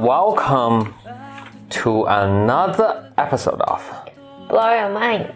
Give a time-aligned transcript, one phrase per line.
[0.00, 0.94] Welcome
[1.82, 3.82] to another episode of
[4.48, 5.26] Blow your mind，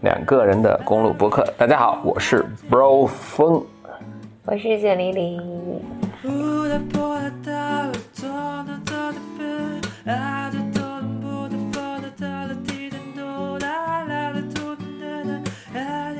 [0.00, 1.46] 两个人的公路博客。
[1.56, 3.64] 大家好，我是 Bro 风。
[4.44, 5.40] 我是简丽丽。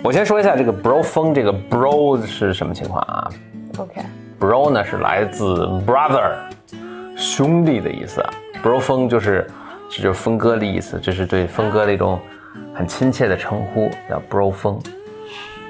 [0.05, 3.29] 我先说一下这个 Bro 风，这个 Bro 是什么情况啊
[3.77, 6.31] OK，？Bro 呢是来自 brother，
[7.35, 8.31] 兄弟的意思啊。
[8.63, 9.49] Bro 风就是
[9.89, 12.21] 这就是峰哥的意思，这是对峰哥的一种
[12.75, 14.79] 很亲切的称呼，叫 Bro 风。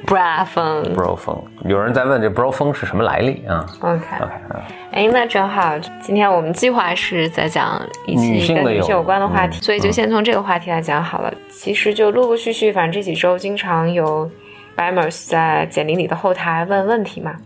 [0.05, 0.83] bra 风。
[0.97, 11.33] Bro 风，有人在问这 Bro 风是什么来历啊 OK，？OK 啊，哎，那正好，今天我们计划是在讲一女期性的有跟女性有关的话题，嗯所以就先从这个话题来讲好了。
[11.49, 14.29] 其实就陆陆续续，反正这几周经常有
[14.77, 17.37] Bimers 在简历里的后台问问题嘛，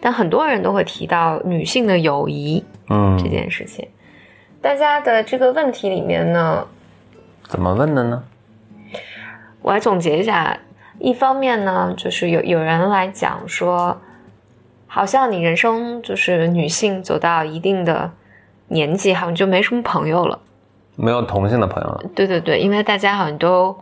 [0.00, 3.88] 但很多人都会提到女性的友谊嗯这，件事情。
[4.60, 6.66] 大家的这个问题里面呢，
[7.48, 8.24] 怎么问的呢？
[9.62, 10.58] 我来总结一下，
[10.98, 14.00] 一方面呢，就是有有人来讲说，
[14.86, 18.10] 好像你人生就是女性走到一定的
[18.68, 20.38] 年纪，好像就没什么朋友了。
[20.96, 22.02] 没有同性的朋友了。
[22.14, 23.76] 对对对，因为大家好像都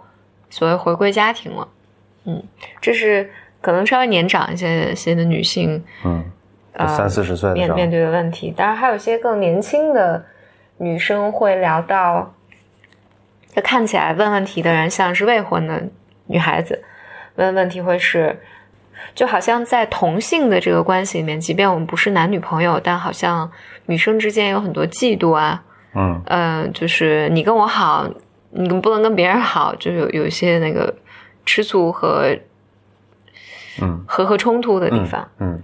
[0.51, 1.67] 所谓回归家庭了。
[2.25, 2.43] 嗯，
[2.81, 6.25] 这是可能稍微年长一些些的女性嗯，
[6.77, 8.53] 呃三四十岁面面对的问题。
[8.57, 10.25] 当然，还有一些更年轻的
[10.79, 12.35] 女生会聊到，
[13.55, 15.83] 就看起来问问题的人像是未婚的
[16.27, 16.83] 女孩子，
[17.37, 18.39] 问问题会是，
[19.15, 23.51] 就好像在同性的这个关系里面，即便我们不是男女朋友，但好像
[23.87, 25.63] 女生之间有很多嫉妒啊，
[25.95, 28.07] 嗯嗯、就是你跟我好，
[28.51, 30.95] 你不能跟别人好，就有有一些那个
[31.47, 32.37] 吃醋和
[33.81, 35.27] 嗯和和冲突的地方。
[35.39, 35.59] 嗯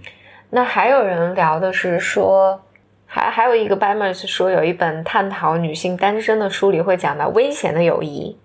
[0.55, 2.61] 那还有人聊的是说，
[3.07, 8.37] 还还有一个 Bimers 说有一本探讨女性单身的书里会讲到危险的友谊，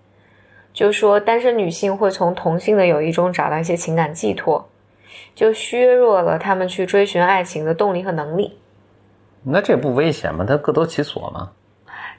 [0.73, 4.67] 就说单身女性会从同性的友谊中找到一些情感寄托，
[5.35, 8.57] 就削弱了她们去追寻爱情的动力和能力。
[9.43, 10.43] 那这不危险吗？
[10.47, 11.51] 它各得其所吗。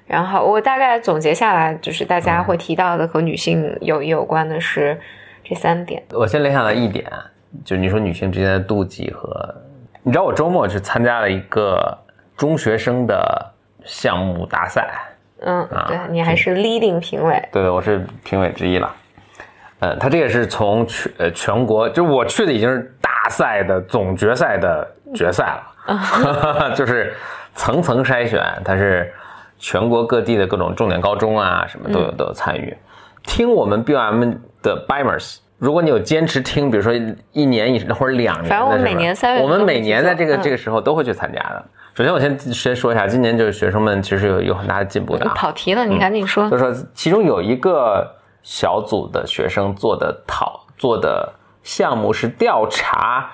[0.06, 4.96] 然后我大概总结下来，就是大家会提到的和女性友谊有关的是
[5.42, 6.00] 这三点。
[6.12, 7.10] 我先联想到一点，
[7.64, 9.54] 就是你说女性之间的妒忌和，
[10.02, 11.96] 你知道我周末去参加了一个
[12.36, 13.52] 中学生的
[13.84, 14.90] 项目大赛，
[15.40, 18.94] 嗯，啊对你还是 leading 评委，对，我是评委之一了。
[19.80, 25.54] 呃，他这也是从全呃全国，就我去的已经是大赛的总决赛的决赛
[25.86, 27.14] 了， 就是
[27.54, 29.12] 层层筛选，它是
[29.58, 32.76] 全国各地的各种重点高中啊，什么都有、都有参与。
[33.22, 36.90] 听我们 BOM 的 Bimers，如果你有坚持听，比如说
[37.32, 41.64] 一年以上或者两年的，反正我们每年三月我们每年在这个、嗯这个时候都会去参加的。
[41.94, 45.34] 首先，我先先说一下，今年就是学生们其实有有很大的进步的啊。
[45.36, 46.48] 跑题了，你赶紧说。
[46.48, 48.10] 就说，其中有一个
[48.42, 51.30] 小组的学生做的讨做的
[51.62, 53.30] 项目是调查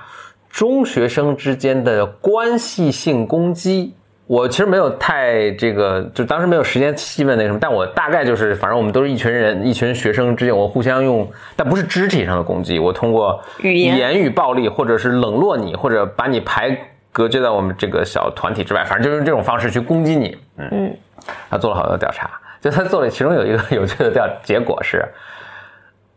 [0.51, 3.95] 中学生之间的关系性攻击。
[4.27, 13.97] 我其实没有太这个，就当时没有时间细问那什么，但我大概就是，反正我们都是一群人，一群学生之间，我互相用，但不是肢体上的攻击，我通过语言。
[13.97, 16.77] 言语暴力，或者是冷落你，或者把你排
[17.13, 20.37] 隔绝在我们这个小团体之外，反正就是这种方式去攻击你。
[20.59, 20.97] 嗯嗯，
[21.49, 22.29] 他做了好多调查，
[22.61, 25.05] 就他做了，其中有一个有趣的调结果是，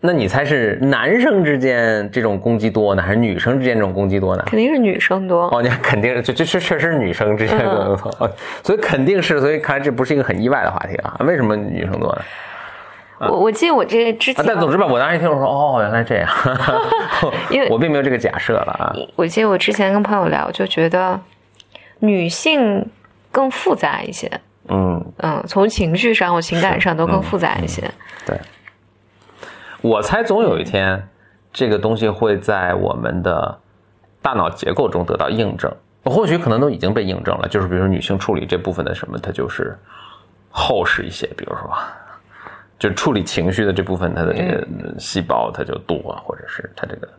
[0.01, 4.43] 那你猜是男生之间这种攻击多呢，还是女生之间这种攻击多呢？
[4.45, 5.49] 肯定是女生多。
[5.49, 7.65] 哦，你看肯定是，这这确确实是女生之间更
[7.97, 8.31] 多， 哦
[8.63, 11.17] 所以肯定是，所以看来这不是一个很意外的话题啊。
[11.19, 12.21] 为什么女生多呢？
[13.19, 16.29] 我我记得我这个之啊前，，但总之吧，我当时一听我说，哦，原来这样，
[17.51, 18.95] 因为我并没有这个假设了啊。
[19.17, 21.19] 我记得我之前跟朋友聊，就觉得
[21.99, 22.89] 女性
[23.33, 24.31] 更复杂一些，
[24.69, 27.83] 嗯，嗯，从情绪上或情感上都更复杂一些。
[28.25, 28.37] 对，
[29.81, 31.07] 我猜总有一天，
[31.51, 33.59] 这个东西会在我们的
[34.21, 35.71] 大脑结构中得到印证，
[36.05, 37.47] 或许可能都已经被印证了。
[37.47, 39.77] 就是比如说女性处理这部分的什么，它就是
[40.49, 41.69] 厚实一些，比如说。
[42.77, 44.65] 就处理情绪的这部分，它的这个
[44.97, 47.09] 细胞它就多，或者是它这个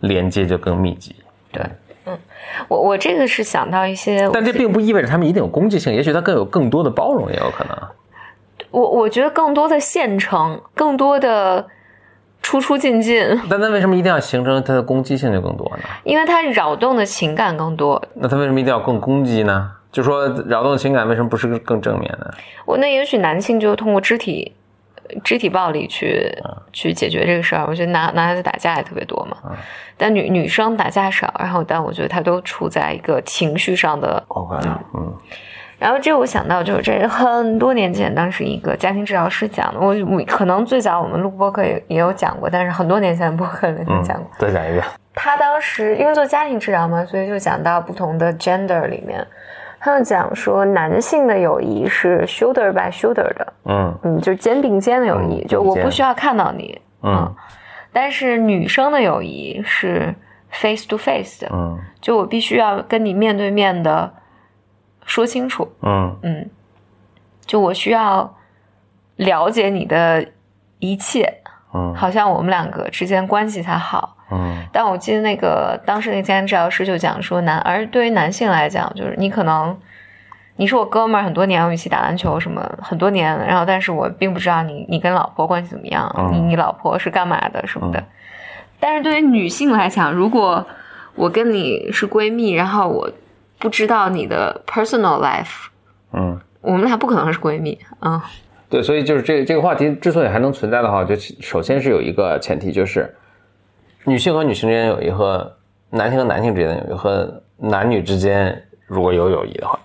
[0.00, 1.14] 连接就更密集。
[1.52, 1.62] 对，
[2.06, 2.18] 嗯，
[2.66, 7.76] 我我这个是想到一些，但这并不意味着他们一定有攻击性，也许它更有更多的包容，也有可能。
[8.70, 11.68] 我我觉得更多的现成，更多的
[12.42, 15.84] 出出进进，但 那为什么一定要形成它的攻击性就更多呢？
[16.04, 18.02] 因为它扰动的情感更多。
[18.14, 19.70] 那它为什么一定要更攻击呢？
[19.92, 22.26] 就说扰动情感为什么不是更正面呢？
[22.66, 24.52] 我那也许男性就通过肢体
[25.22, 26.26] 肢体暴力去、
[26.72, 27.66] 去解决这个事儿。
[27.68, 29.56] 我觉得男男孩子打架也特别多嘛，嗯
[29.98, 34.20] 但女女生打架少，然后但我觉得他都处在一个情绪上的。
[34.28, 34.56] OK，
[34.94, 35.14] 嗯
[35.82, 44.84] 然后这我想到就是这是很多年前，当时一个家庭治疗师讲的，我我可能最早我们录播客也也有讲过，但是很多年前的播客里面嗯讲过。，再讲一遍。
[45.12, 49.26] 他当时因为做家庭治疗嘛，所以就讲到不同的 gender 里面，
[49.80, 57.34] 他就讲说男性的友谊是 shoulder by shoulder 的，嗯嗯，就是肩并肩的友谊，嗯就我不需要看到你，嗯
[57.92, 60.14] 但是女生的友谊是
[60.50, 64.08] face to face 的，嗯就我必须要跟你面对面的
[65.04, 66.16] 说清楚，嗯。
[66.22, 66.50] 嗯，
[67.44, 68.34] 就我需要
[69.16, 70.26] 了解你的
[70.78, 71.40] 一切，
[71.74, 71.94] 嗯。
[71.94, 74.16] 好像我们两个之间关系才好。
[74.30, 74.64] 嗯。
[74.72, 79.76] 但我记得那个当时那个家庭治疗师就讲说男，而对于男性来讲，就是你可能
[80.56, 86.30] 你是我哥们儿，很多年我们一起打篮球什么很多年，然后但是我并不知道你你跟老婆关系怎么样，嗯。
[86.32, 88.02] 你你老婆是干嘛的什么的。
[88.78, 90.66] 但是对于女性来讲，如果
[91.14, 93.10] 我跟你是闺蜜，然后我
[93.62, 95.68] 不知道你的 personal life，
[96.12, 98.20] 嗯，我们俩不可能是闺蜜，嗯。
[98.68, 103.14] 对，所以就是这这个话题之所以还能存在的话，就首先是有一个前提，就是
[104.04, 105.54] 女性和女性之间有友谊和
[105.90, 109.78] 男性和男性之间的友谊和男女之间如果有友谊的话，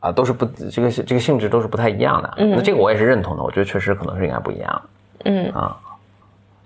[0.00, 2.34] 啊，都是不这个这个性质都是不太一样的。
[2.36, 2.50] 嗯。
[2.50, 5.30] 那这个我也是认同的，我觉得确实可能是应该不一样的。
[5.30, 5.50] 嗯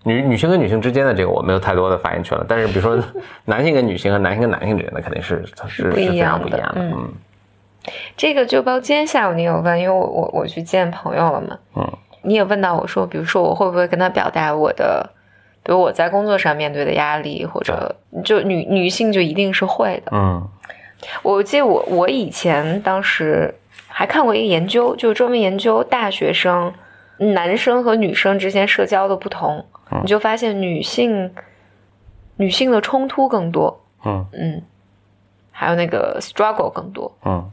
[0.04, 2.98] 女女性跟女性之间的这个我没有太多的发言权了，但是比如说
[3.44, 6.80] 男性跟女性和男性跟男性之间的肯定是是是非常不一样的。
[6.80, 7.12] 嗯嗯
[8.16, 11.92] 这个就包括今天下午你有问，因为我我我去见朋友了嘛，嗯
[12.22, 15.08] 你也问到我说，比如说我会不会跟他表达我的，
[15.62, 20.12] 比如我在工作上面对的压力，或者就女女性就一定是会的。
[20.12, 20.46] 嗯
[21.22, 23.54] 我记得我我以前当时
[23.88, 26.70] 还看过一个研究，就是专门研究大学生
[27.16, 30.00] 男生和女生之间社交的不同，嗯。
[30.02, 31.32] 你就发现女性
[32.36, 34.26] 女性的冲突更多，嗯。
[34.32, 34.62] 嗯，
[35.50, 37.12] 还有那个 struggle 更多。
[37.24, 37.50] 嗯。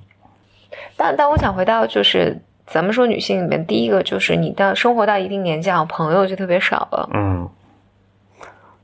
[0.95, 7.10] 但但我想回到就是咱们说女性里面，第一个就是你到生活到一定年纪，朋友就特别少了。
[7.13, 7.50] 嗯。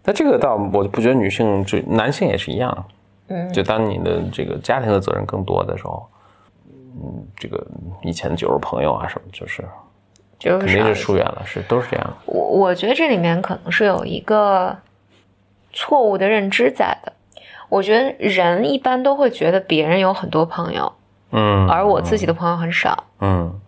[0.06, 2.86] 那这个倒我不觉得女性这男性也是一样，
[3.30, 6.06] 嗯，就当你的这个家庭的责任更多的时候，
[7.02, 7.66] 嗯，这个
[8.02, 9.64] 以前的酒肉朋友啊什么，就是
[10.44, 10.96] 就是肯定是。
[10.96, 12.14] 疏远了，是都是这样的。
[12.26, 14.76] 我我觉得这里面可能是有一个
[15.72, 17.14] 错误的认知在的。
[17.70, 20.92] 我觉得人一般都会觉得别人有很多朋友，
[21.32, 23.06] 嗯，而我自己的朋友很少。
[23.22, 23.60] 嗯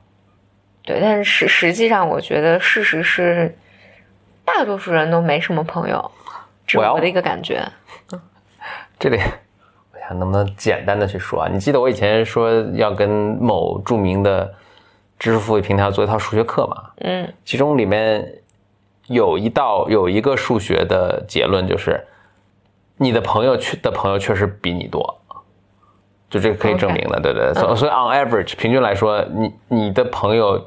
[0.83, 3.57] 对，但是实实际上，我觉得事实是，
[4.43, 6.11] 大多数人都没什么朋友，
[6.67, 7.65] 这是我要的一个感觉。
[8.99, 9.17] 这里
[9.91, 11.49] 我想能不能简单的去说啊？
[11.51, 14.53] 你记得我以前说要跟某著名的
[15.17, 16.91] 知识付费平台做一套数学课嘛？
[17.01, 18.41] 嗯其中里面
[19.07, 22.05] 有一道有一个数学的结论，就是
[22.97, 25.21] 你的朋友确的朋友确实比你多，
[26.29, 27.53] 就这个可以证明的，对对。
[27.53, 30.63] 所所以 on average 平均来说，你你的朋友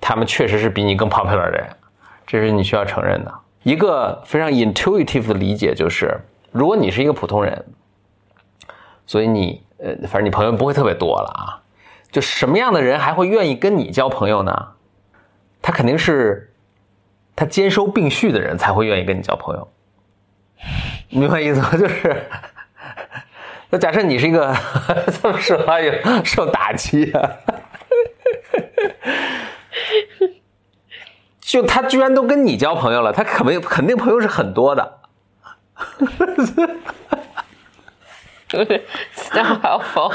[0.00, 1.66] 他们确实是比你更 popular 的人，
[2.26, 3.32] 这是你需要承认的。
[3.62, 6.16] 一个非常 intuitive 的理解就是，
[6.52, 7.64] 如果你是一个普通人，
[9.06, 11.62] 所以你呃，反正你朋友不会特别多了啊。
[12.10, 14.68] 就什么样的人还会愿意跟你交朋友呢？
[15.62, 16.54] 他肯定是
[17.34, 19.68] 他兼收并蓄的人才会愿意跟你交朋友，
[21.10, 21.70] 明白意思吗？
[21.76, 22.24] 就是，
[23.70, 24.54] 那假设你是一个
[25.20, 25.92] 这么说话有
[26.24, 27.30] 受打击啊，
[31.40, 35.00] 就他居然都跟你交朋友了，他肯定肯定朋友是很多的，
[38.46, 38.84] 就是
[39.16, 40.12] still helpful。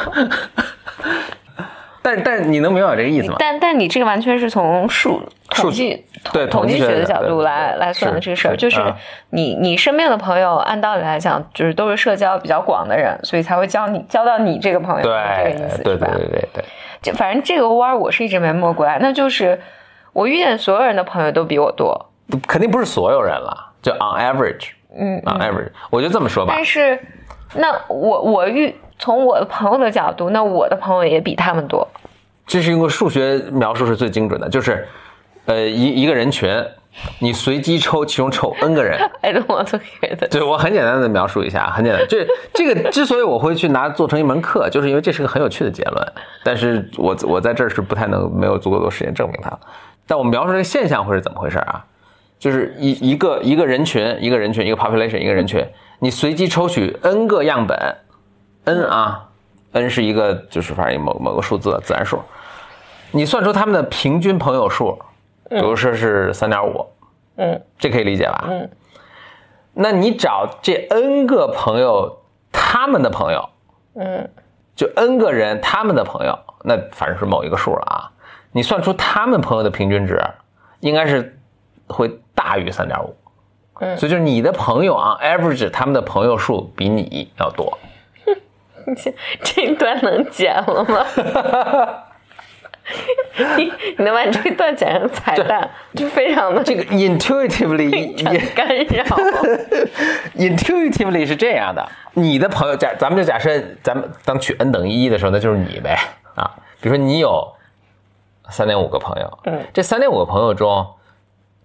[2.01, 3.35] 但但你能明白我这个意思吗？
[3.39, 8.93] 但但你这个完全是从数数统计对统计学的角度来来算的这个事儿，就是嗯
[9.29, 16.07] 你你身边的朋友，按道理来讲，就是都是社交比较广的人，所以才会交你交到你这个朋友，对这个意思对是吧？
[16.11, 16.63] 对对对对，
[17.01, 19.59] 就反正这个弯儿我是一直没摸过来，那就是
[20.13, 22.09] 我遇见所有人的朋友都比我多，
[22.47, 26.99] 肯定不是所有人了，就 on average，嗯，on average，我就这么说吧但，是
[27.55, 31.87] 那我我遇从我的朋友的角度，那我的朋友也比他们多，
[32.45, 34.87] 这是一个数学描述是最精准的，就是，
[35.45, 36.49] 呃，一一个人群，
[37.19, 40.29] 你随机抽其中抽 n 个人， I don't want to hear that。
[40.29, 42.05] 对我很简单的描述一下，很简单。
[42.07, 46.07] 这这个之所以我会去拿做成一门课，就是因为这是个很有趣的结论。
[46.43, 49.51] 但是我我在这儿是不太能没有足够多时间证明它。
[50.07, 51.85] 但我描述这个现象会是怎么回事啊？
[52.41, 55.63] 就是一一个一个人群，一个人群，一个 population，一个人群，
[55.99, 57.95] 你随机抽取 n 个样本
[58.63, 59.29] ，n 啊
[59.73, 62.19] ，n 是一个就是反正某某个数字自然数，
[63.11, 64.97] 你算出他们的平均朋友数，
[65.51, 66.83] 比如说是三点五，
[67.35, 67.61] 嗯。
[67.77, 68.45] 这可以理解吧？
[68.49, 68.67] 嗯，
[69.75, 73.49] 那你找这 n 个朋友，他们的朋友，
[73.93, 74.27] 嗯。
[74.75, 78.09] 就 n 个人他们的朋友，那反正是某一个数了啊。
[78.51, 80.19] 你算出他们朋友的平均值，
[80.79, 81.37] 应该是
[81.85, 83.15] 会大于三点五。
[83.79, 87.77] 嗯所以就是你的朋友啊，average 他们的朋友数比你要多。
[88.95, 91.05] 这 这一段能剪了吗？
[93.57, 93.63] 你
[93.97, 97.89] 你能把这一段剪成彩蛋， 就非常的这个 intuitively
[98.31, 99.05] 也干扰。
[100.35, 103.49] intuitively 是这样的，你的朋友假，咱们就假设
[103.81, 105.97] 咱们当取 n 等于一的时候，那就是你呗
[106.35, 106.51] 啊。
[106.81, 107.47] 比如说你有
[108.49, 110.85] 三点五个朋友，嗯，这三点五个朋友中，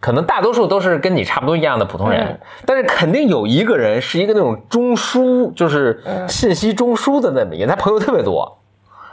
[0.07, 2.39] 可能大多数都是跟你差不多一样的普通人，嗯。
[2.65, 8.57] 但是肯定有一个人是一个那种中枢，就是信息中枢的那么一个，他朋友特别多，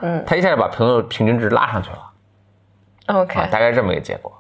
[0.02, 0.24] 嗯。
[0.24, 3.18] 他一下就把朋友平均值拉上去了。
[3.18, 4.32] OK 啊，大概是这么一个结果。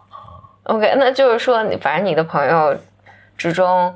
[0.65, 2.77] OK，那就是说你反正你的朋友
[3.36, 3.91] 之中，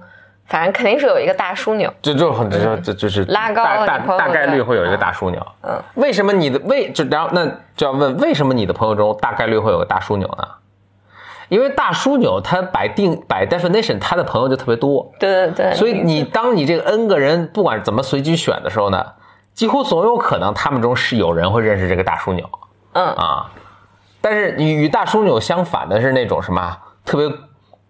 [0.47, 1.93] 反正肯定是有一个大枢纽。
[2.01, 3.27] 就就很就就就是嗯。
[3.27, 5.39] 拉高大大概率会有一个大枢纽。
[5.61, 7.45] 嗯，为什么你的为就然后那
[7.75, 10.47] 就要问为什么你的朋友中大概率会有个大枢纽呢？
[11.49, 19.05] 因为大枢纽它摆定摆 definition，他的朋友就特别多，对对对，所以你当你这个 n 个人不管怎么随机选的时候呢，
[19.53, 22.49] 几乎总有可能他们中是有人会认识这个大枢纽
[22.93, 23.05] 嗯。
[23.13, 23.51] 啊。
[24.19, 27.29] 但是你与大枢纽相反的是那种什么特别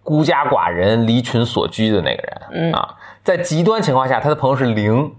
[0.03, 2.73] 孤家寡人、离群所居的那个人，嗯。
[2.73, 5.11] 啊，在极端情况下，他的朋友是零，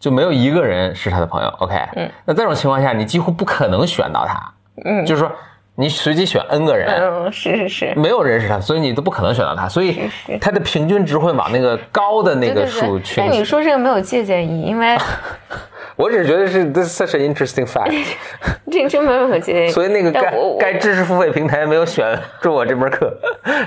[0.00, 1.48] 就没有一个人是他的朋友。
[1.58, 4.52] OK，嗯，那这种情况下，你几乎不可能选到他，
[4.84, 5.04] 嗯。
[5.04, 5.30] 就是说
[5.74, 7.94] 你随机选 n 个人，嗯，是是是。
[7.96, 10.02] 没有人是他，所以你都不可能选到他，所以
[10.40, 13.42] 他的平均值会往那个高的那个数去但你。
[13.42, 14.96] 说这个没有借鉴意义，因为
[15.96, 17.92] 我只是觉得是 this is such an interesting fact，
[18.70, 19.70] 这个真没有借鉴意义。
[19.70, 23.14] 所以那个该该知识付费平台没有选中我这门课，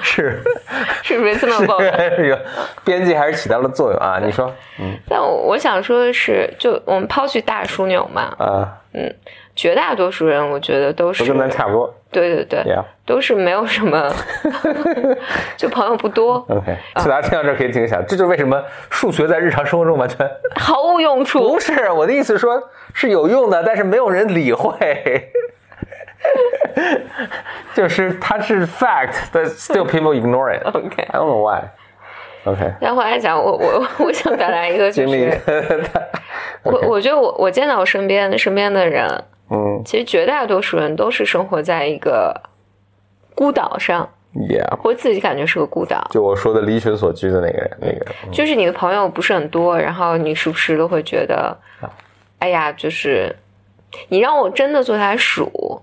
[0.01, 0.41] 是
[1.01, 2.15] 是的。
[2.15, 2.37] 是有
[2.83, 4.19] 编辑还是起到了作用啊？
[4.23, 8.77] 你说，嗯但我我想说的是，就我们抛去大枢纽嘛，啊，
[9.55, 12.83] 绝大多数人我觉得都是都跟咱差不多对对对，Yeah。
[13.05, 14.11] 都是没有什么，
[15.57, 21.59] 就朋友不多， OK，所以大家听到这儿可以听一下，这就是为什么数学在日常生活中完全 毫无用处不。
[21.59, 22.61] 是我的意思，说
[22.93, 25.29] 是有用的，但是没有人理会。
[27.73, 30.63] 就是它是 fact，but still people ignore it.
[30.65, 31.61] OK I don't know why.
[32.45, 35.39] OK，然后来讲，我我我想表达一个，就是，
[36.63, 39.07] 我我觉得我我见到我身边身边的人，
[39.49, 39.81] 嗯。
[39.85, 42.39] 其实绝大多数人都是生活在一个
[43.33, 46.07] 孤岛上，，Yeah，我自己感觉是个孤岛。
[46.11, 51.89] 就我说的离群所居的那个人，那个人，就是你的朋友不是很多，然后你时不时都会觉得，啊
[52.39, 53.35] 哎呀，就是
[54.09, 55.81] 你让我真的坐下来数，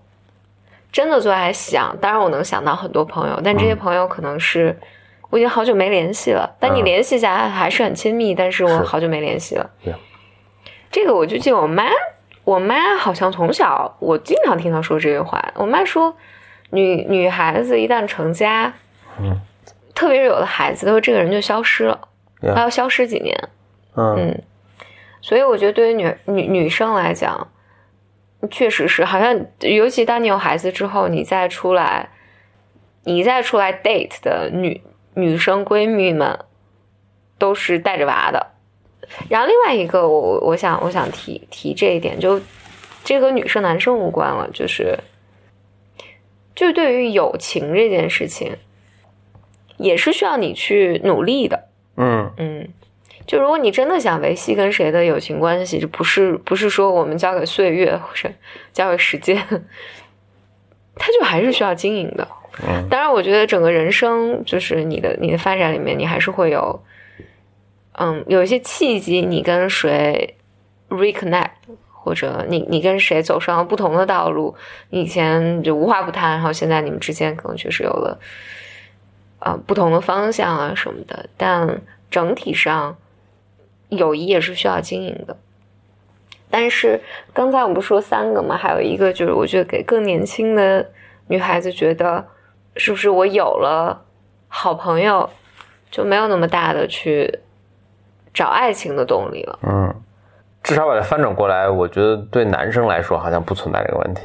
[0.91, 4.79] 真的坐下来想，当然我能想到很多朋友，但这些朋友可能是
[5.31, 8.83] 我已经好久没联系了，但你嗯联系起来还是很亲密，但是我是。
[8.83, 9.71] 好久没联系了。
[9.83, 9.95] 对
[10.91, 11.85] 这个我就记得我妈，
[12.45, 16.17] 我妈好像从小我经常听她说这句话，我妈说，
[16.71, 18.73] 女女孩子一旦成家，
[19.21, 19.41] 嗯，
[19.95, 22.09] 特别是有了孩子，她说这个人就消失了。
[22.41, 23.49] 她要消失几年，
[23.95, 24.43] 嗯嗯，
[25.21, 27.47] 所以我觉得对于女女女生来讲，
[28.51, 32.09] 确实是好像，尤其当你有孩子之后，你再出来，
[33.05, 34.83] 你再出来 date 的女
[35.15, 36.37] 女生闺蜜们，
[37.39, 38.52] 都是带着娃的。
[39.29, 42.41] 然后另外一个，我我我想我想提提这一点，就
[43.05, 44.99] 这和女生男生无关了，就是
[46.55, 48.57] 就对于友情这件事情，
[49.77, 51.69] 也是需要你去努力的。
[51.97, 52.69] 嗯嗯，
[53.27, 58.31] 就如果你真的想维系跟谁的友情关系，就不是不是说我们交给岁月或者
[58.73, 59.37] 交给时间，
[60.97, 62.27] 它就还是需要经营的。
[62.65, 66.83] 嗯当然，我觉得整个人生就是你的你的发展里面，你还是会有，
[68.03, 70.37] 嗯，有一些契机，你跟谁
[70.89, 71.53] reconnect，
[71.89, 74.57] 或者你你跟谁走上了不同的道路，
[74.91, 78.19] 你以前就无话不谈，然后现在你们之间可能确实有了，
[79.39, 81.81] 呃，不同的方向啊什么的，但
[82.11, 82.97] 整体上，
[83.91, 85.37] 友谊也是需要经营的。
[86.51, 87.01] 但是
[87.33, 90.91] 刚才我们不说三个嘛，还有一个就是我觉得给更年轻的
[91.29, 92.27] 女孩子觉得，
[92.75, 94.05] 是不是我有了
[94.49, 95.31] 好朋友，
[95.89, 97.39] 就没有那么大的去
[98.33, 99.59] 找爱情的动力了？
[99.63, 99.95] 嗯，
[100.63, 104.23] 至少把它翻转过来，我觉得对男生来说好像不存在这个问题。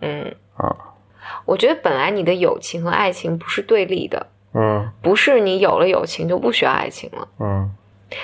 [0.00, 0.74] 嗯啊
[1.44, 7.28] 我觉得本来你的友情和爱情不是对立的，嗯不是你有了友情就不需要爱情了。
[7.38, 7.70] 嗯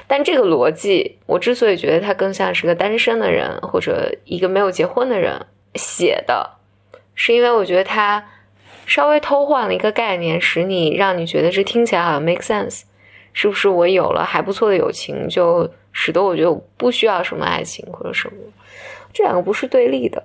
[0.08, 6.50] 但这个逻辑，我之所以觉得它更像是个单身的人或者一个没有结婚的人写的，
[7.14, 8.24] 是因为我觉得他
[8.84, 12.82] 稍微偷换了一个概念，使你让你觉得这听起来好像 make sense，
[13.36, 13.68] 是不是？
[13.68, 18.34] 我有了还不错的友情，就使得我觉得我不需要什么爱情或者什么，
[19.12, 20.24] 这两个不是对立的。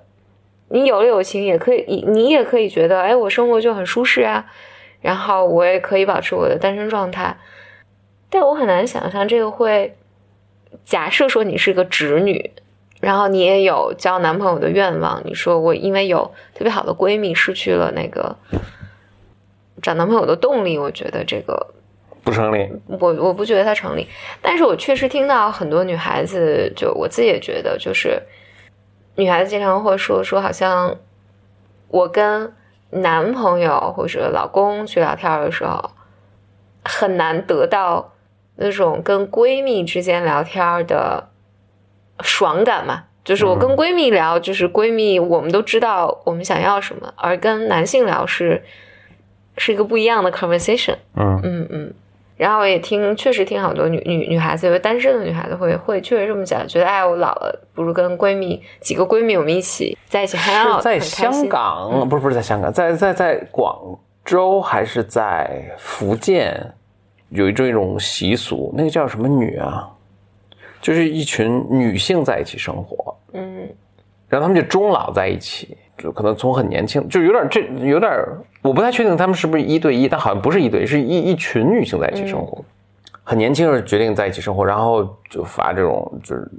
[0.68, 4.46] 你有了友情，也可以，你你也可以觉得，哎，我生活就很舒适啊，
[5.02, 7.36] 然后我也可以保持我的单身状态。
[8.30, 9.94] 但我很难想象这个会，
[10.86, 12.50] 假设说你是个直女。
[13.02, 18.36] 然后你也有交男朋友的愿望，你说我因为有特别好的闺蜜，失去了那个
[19.82, 21.74] 找男朋友的动力，我觉得这个
[22.22, 22.68] 不成立。
[22.86, 24.06] 我我不觉得它成立，
[24.40, 28.22] 但是我确实听到很多女孩子，就我自己也觉得，就是
[29.16, 30.96] 女孩子经常会说说，好像
[31.88, 32.52] 我跟
[32.90, 35.90] 男朋友或者老公去聊天的时候，
[36.84, 38.12] 很难得到
[38.56, 41.28] 那种跟闺蜜之间聊天的。
[42.20, 48.62] 爽感嘛，就是我跟闺蜜聊，就是闺蜜，我们都知道我们想要什么，而跟男性聊是
[49.56, 50.94] 是一个不一样的 conversation。
[51.16, 51.94] 嗯嗯嗯。
[52.42, 60.82] 然后我也听，确实听好多女女女孩子，因为单身的女孩子会会确实这么讲，觉得哎，我老了，不如跟闺蜜几个闺蜜我们一起在一起 hang out。
[60.82, 66.60] 在香港，不是不是在香港，在在在广州还是在福建，
[67.28, 69.88] 有一种一种习俗，那个叫什么女啊？
[70.80, 73.68] 就是一群女性在一起生活，嗯，
[74.28, 78.10] 然后他们就终老在一起，就可能从很年轻，就有点这有点，
[78.60, 82.64] 我不太确定他们是不是一对一，但好像不是一对，是一一群女性在一起生活，
[83.22, 86.50] 很年轻时决定在一起生活，然后就发这种就是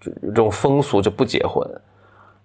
[0.00, 1.68] 就这种风俗就不结婚，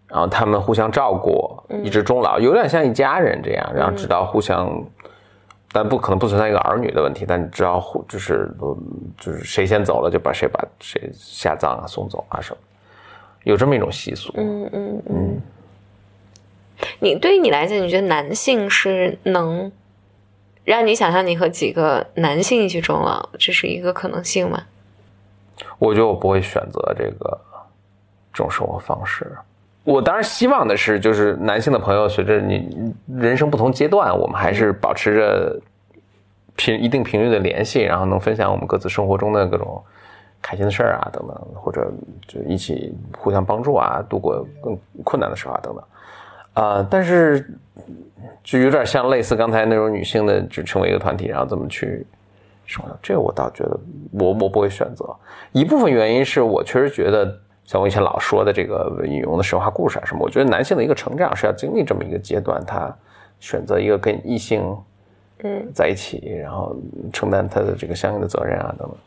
[0.08, 4.84] 然后他们互相照顾，一直终老，有点像一家人这样，然后直到互相。
[5.72, 8.51] 但不可能不存在一个儿女的问题，但你知道，就是
[9.20, 12.58] 就是谁先走了，就把谁把谁下葬啊、送走啊什么，
[13.44, 14.34] 有这么一种习俗。
[14.36, 15.41] 嗯嗯嗯。
[16.99, 19.71] 你对于你来讲，你觉得男性是能
[20.63, 24.63] 让你想象你和几个男性一起终老，这是一个可能性吗？
[25.77, 27.39] 我觉得我不会选择这个
[28.34, 29.30] 这种生活方式。
[29.84, 35.60] 我当然希望的是，就是男性的朋友，随着你人生不同阶段，我们还是保持着
[36.56, 39.82] 频一定频率的联系，然后能分享我们各自生活中的各种
[40.41, 41.91] 开心的事儿啊，等等，或者
[42.27, 45.84] 就一起互相帮助啊，度过更困难的时候啊，等等。
[46.62, 47.50] 啊，但是
[48.43, 52.06] 就有点像类似刚才那种女性的，就成为一个团体，然后怎么去
[52.65, 53.80] 生活，这个我倒觉得
[54.12, 55.06] 我我不会选择。
[55.52, 57.39] 一部分原因是我确实觉得。
[57.65, 62.91] 像我以前老说的这个引用的神话故事啊什么，我觉得男性的一个成长是要经历这么一个阶段，他
[63.39, 64.76] 选择一个跟异性
[65.43, 66.76] 嗯在一起，然后
[67.13, 68.98] 承担他的这个相应的责任啊等等，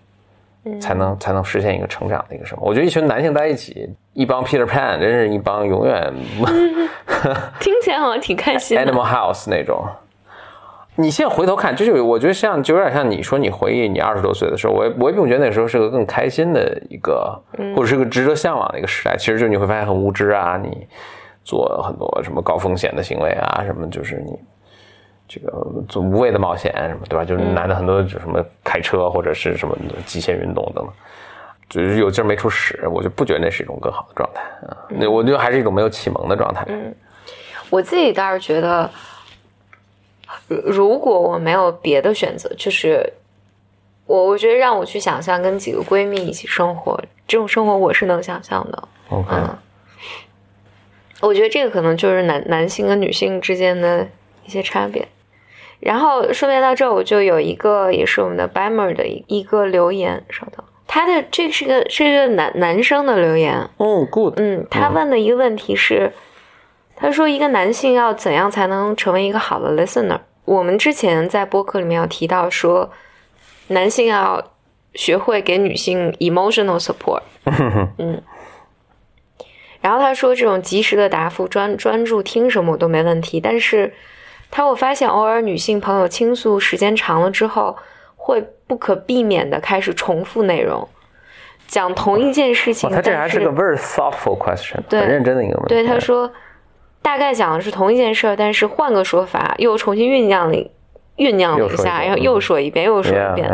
[0.80, 2.62] 才能才能实现一个成长的一个什么？
[2.64, 6.12] 我觉得一群男性在一起，一帮 Peter Pan，真是一帮永远
[7.60, 9.84] 听起来好像挺开心，Animal House 那种。
[10.94, 17.40] 你现在回头看，就是我觉得像就有点像你说你回忆你二十多岁的时候，我我也并不觉得那时候是个更开心的一个，
[17.74, 19.16] 或者是个值得向往的一个时代。
[19.16, 20.86] 其实就你会发现很无知啊，你
[21.42, 24.38] 做很多什么高风险的行为啊，什么就是你
[25.32, 27.24] 这个做无谓的冒险什么，对吧？
[27.24, 30.92] 就是男的很多就什么开车或者是什么极限运动等等，
[31.70, 34.76] 就是有劲儿没处使，我就不觉得那是一种更好的状态啊。
[34.88, 36.64] 那我觉得还是一种没有启蒙的状态。
[36.68, 36.94] 嗯，
[37.70, 38.90] 我自己倒是觉得。
[40.48, 43.10] 如果我没有别的选择，就是
[44.06, 48.88] 我我觉得让我去想象跟几个闺蜜一起生活，这种生活我是能想象的。
[49.10, 49.56] 嗯，
[51.20, 54.06] 我觉得这个可能就是男男性跟女性之间的
[54.44, 55.06] 一些差别。
[55.82, 63.68] 然后顺便到这，我就有一个也是我们的 Bammer 的一一个留言，稍等，他的这是个是一个男男生的留言。
[63.76, 64.34] 哦，Good。
[64.38, 66.12] 嗯，他问的一个问题是。
[66.94, 70.20] 他说：“一个男性要怎样才能成为一个好的 listener？
[70.44, 72.92] 我们之前在播客里面有提到说，
[73.68, 74.52] 男性要
[74.94, 77.22] 学会给女性 emotional support。
[77.98, 78.22] 嗯，
[79.80, 83.92] 然后他说这种及时的答复、专专注听什么我都没问题，但是
[84.52, 87.76] 他我发现偶尔女性朋友倾诉时间长了之后，
[88.14, 90.88] 会不可避免的开始重复内容，
[91.66, 92.88] 讲同一件事情。
[92.88, 95.68] 他这还是个 very thoughtful question，很认真的一个问题。
[95.74, 96.30] 对他说。”
[97.02, 100.70] 大概讲的是同一件事儿，但是换个说法，又重新酝酿了
[101.16, 103.50] 酝酿了一下，然后又说一遍，又说一遍。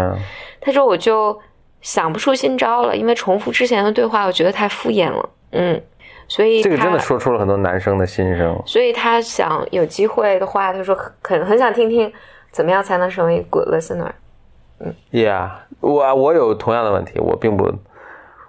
[0.61, 1.41] 他说：“我就
[1.81, 5.81] 想不出新招了，因为重复之前的对话，我觉得太敷衍了。”嗯，
[6.29, 8.57] 所以这个真的说出了很多男生的心声。
[8.65, 12.13] 所以他想有机会的话，他说很很想听听
[12.53, 14.13] 怎么样才能成为 good listener。
[14.79, 17.69] 嗯，Yeah，我我有同样的问题，我并不，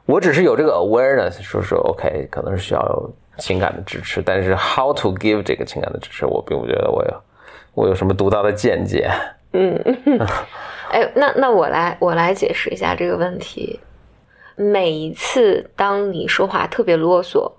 [0.05, 3.09] 我只是有这个 awareness，说说 OK，可能是需要。
[3.39, 7.21] 情感的支持，但是 how to give 这个情感的支持，我并不觉得我有，
[7.73, 9.09] 我有什么独到的见解。
[9.53, 9.81] 嗯，
[10.91, 13.79] 哎，那那我来我来解释一下这个问题。
[14.57, 17.49] 每一次当你说话特别啰嗦，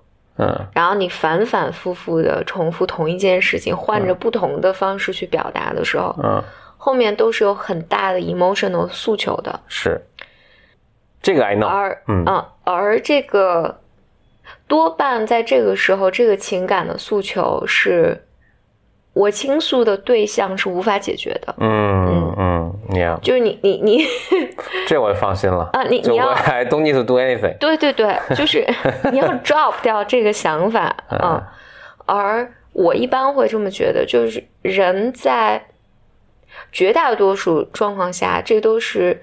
[0.41, 0.67] 嗯。
[0.73, 6.43] 然后你反反复复的重复同一件事情，换着不同的方式去表达的时候，嗯，
[6.77, 9.59] 后面都是有很大的 emotional 诉求的。
[9.67, 10.01] 是，
[11.21, 11.67] 这个 I know。
[11.67, 12.23] 而嗯。
[12.25, 13.79] 嗯，而这个
[14.67, 18.25] 多半在这个时候，这个情感的诉求是
[19.13, 21.55] 我倾诉的对象是无法解决的。
[21.59, 22.07] 嗯。
[22.07, 22.35] 嗯
[22.91, 24.05] ，Yeah，就是你你你，
[24.87, 25.69] 这我放心了。
[25.73, 27.57] 啊你你要 I don't need to do anything。
[27.57, 28.65] 对对对，就是
[29.11, 31.53] 你要 drop 掉这个想法嗯啊。
[32.05, 35.63] 而我一般会这么觉得，就是人在
[36.71, 39.21] 绝大多数状况下，这都是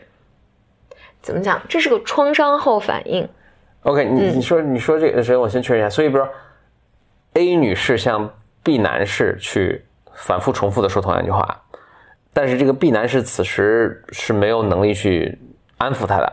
[1.20, 1.60] 怎么讲？
[1.68, 3.28] 这是个创伤后反应。
[3.82, 6.32] OK，你嗯你说你说这个，首先我先确认一下，所以比如说
[7.34, 8.28] A 女士向
[8.62, 11.62] B 男士去反复重复的说同样一句话，
[12.38, 15.36] 但是这个 B 男士此时是没有能力去
[15.76, 16.32] 安抚他的，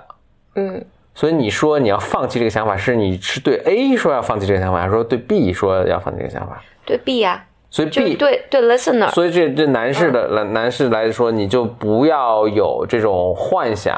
[0.54, 6.62] 嗯，所以你说你要放弃这个想法，是你是对 A 说要放弃这个想法，还是说对 B 说要放弃这个想法？
[6.86, 13.98] 对 B 呀、所以 B 对对 listener，所以这这男士的男男士来说，你就不要有这种幻想、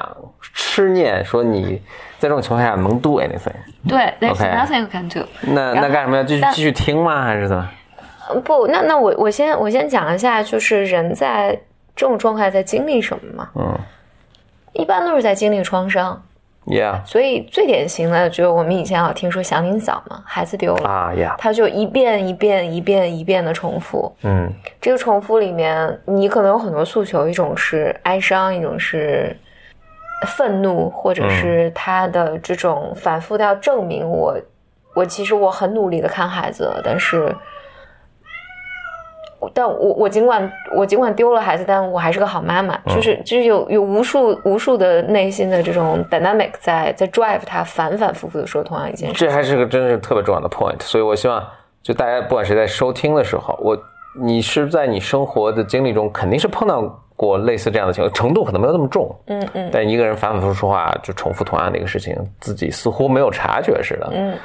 [0.53, 1.81] 痴念，说你
[2.19, 3.51] 在这种情况下能 do anything。
[3.85, 5.19] 对，there's OK nothing you can do。
[5.41, 7.25] 那那干什么要继续继续听吗？
[7.25, 7.69] 还是怎么？
[8.29, 11.59] 呃不，那那我我先我先讲一下，就是人在
[11.97, 13.49] 这种状态在经历什么嘛？
[13.55, 13.77] 嗯。
[14.73, 16.21] 一般都是在经历创伤
[16.67, 17.03] ，，Yeah。
[17.03, 24.15] 所以最典型的就是我们以前有听说祥林嫂嘛，孩子丢了，啊，Yeah，他就一遍一遍一遍一遍的重复。
[24.21, 24.53] 嗯。
[24.79, 29.35] 这个重复里面，你可能有很多诉求，一种是哀伤，一种是
[30.27, 34.37] 愤怒，或者是他的这种反复的要证明我，
[34.93, 37.35] 我其实我很努力的看孩子，但是，
[39.53, 49.15] 但我我尽管我尽管丢了孩子，但我还是个好妈妈，就是就是有有无数无数的内心的这种 dynamic 在在 drive 他反反复复的说同样一件事。
[49.15, 51.43] 这还是个真是特别重要的 point，所以我希望
[51.83, 53.77] 就大家不管谁在收听的时候，我
[54.19, 56.81] 你是在你生活的经历中肯定是碰到
[57.15, 59.69] 过类似这样的情况，程度可能没有那么重，嗯嗯。
[59.71, 64.35] 但一个人反反复复说话就重复同样的一个事情，自己似乎没有察觉似的，嗯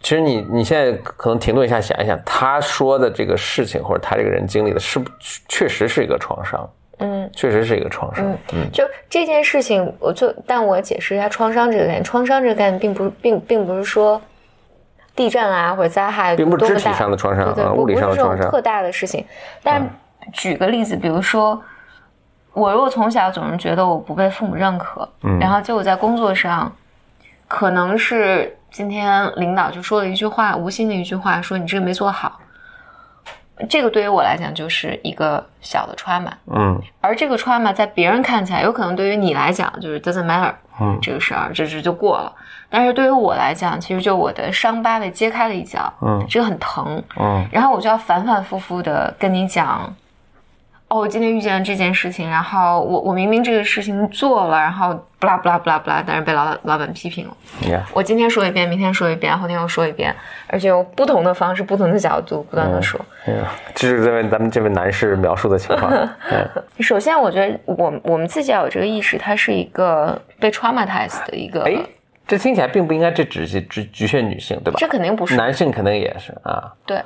[0.00, 5.10] 其实你你现在可能停顿一下，想一想，他说的这个事情或者他这个人经历的是不
[5.48, 7.18] 确实是一个创伤，嗯。
[7.34, 12.02] 确实是一个创伤，嗯就这件事情，我就但我解释一下创伤这个概念。
[12.02, 14.18] 创伤这个概念并不并并不是说
[15.14, 19.22] 地震啊或者灾害并不是肢体上的创伤对对，啊物理上的创伤特大的事情。
[19.62, 19.86] 但
[20.32, 21.62] 举个例子，比如说
[22.54, 26.74] 我如果从小总是觉得我不被父母认可，嗯然后结果在工作上，
[27.46, 32.38] 可能是今天领导就说了一句话，无心的一句话，说你这个没做好。
[33.68, 36.80] 这个对于我来讲就是一个小的 trauma，嗯。
[37.00, 40.96] 而这个 trauma 在别人看起来，有可能对于你来讲就是 doesn't matter，嗯。
[41.02, 42.32] 这个事儿这这就过了。
[42.70, 46.24] 但是对于我来讲，其实就我的伤疤被揭开了一角，嗯。
[46.28, 47.44] 这个很疼，嗯。
[47.50, 49.92] 然后我就要反反复复的跟你讲，
[50.88, 57.36] 哦，我今天遇见了这件事情，然后我我明明这个事情做了，然后不啦不啦不啦不啦，但是被老板老板批评了。
[57.62, 62.98] ，Yeah，我今天说一遍，明天说一遍，后天又说一遍，而且用不同的方式、不同的角度不断的说。
[63.26, 65.92] Yeah，这是这位咱们这位男士描述的情况，
[66.32, 66.48] 嗯
[66.80, 71.76] 首先，我觉得我我们自己要有这个意识，它是一个被 traumatized 的一个，哎，
[72.26, 74.78] 这听起来并不应该这只是只局限女性，对吧？
[74.78, 76.72] 这肯定不是男性肯定也是啊。
[76.86, 76.98] 对。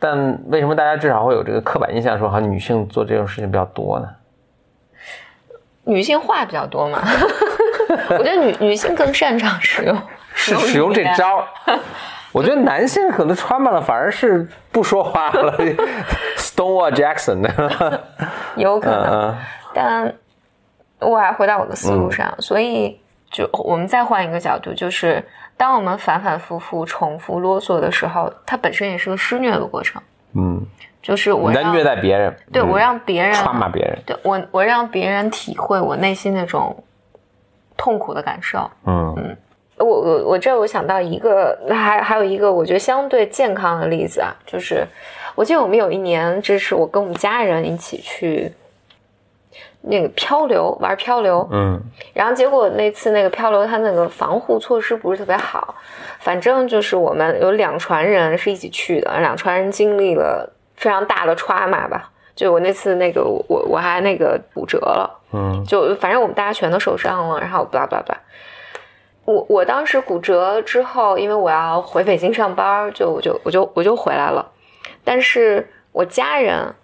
[0.00, 4.08] 但为什么大家至少会有这个刻板印象，说好像女性做这种事情比较多呢？
[5.84, 7.00] 女性话比较多嘛，
[8.10, 9.96] 我觉得女女性更擅长使用
[10.34, 11.44] 是使用这招。
[12.32, 15.52] 我觉得男性可能穿满了，反而是不说话了。
[16.36, 18.04] Stonewall Jackson 的，
[18.54, 19.36] 有可能，嗯
[19.74, 20.14] 但
[21.00, 25.22] 我还回到我的思路上，所以就我们再换一个角度，就是
[25.56, 30.02] 当我们反反复复、重复啰嗦的时候，它本身也是个施虐的过程，
[30.34, 30.60] 嗯，
[31.00, 36.76] 就是我在虐待别人，对我让别人穿骂别人，对我我让别人体会我内心那种
[37.76, 38.70] 痛苦的感受。
[38.84, 39.36] 嗯
[39.76, 44.86] 我我我这我想到一个，还还有一个我觉得相对健康的例子啊，就是
[45.34, 48.52] 我记得我们有一年，这是我跟我们家人一起去
[49.82, 51.80] 那个漂流玩漂流，嗯
[52.12, 55.74] 然后结果那次那个漂流，它那个防护措施不是特别好，
[56.18, 62.10] 反正就是我们有两船人是一起去的，两船人经历了非常大的 trauma 吧。
[62.36, 68.20] 就我那次那个我我还那个骨折了，嗯就反正我们大家全都受伤了，然后巴拉巴拉巴拉。
[69.26, 74.50] 我我当时骨折之后，因为我要回北京上班，就我就我就我就回来了。
[75.04, 76.74] 但是我家人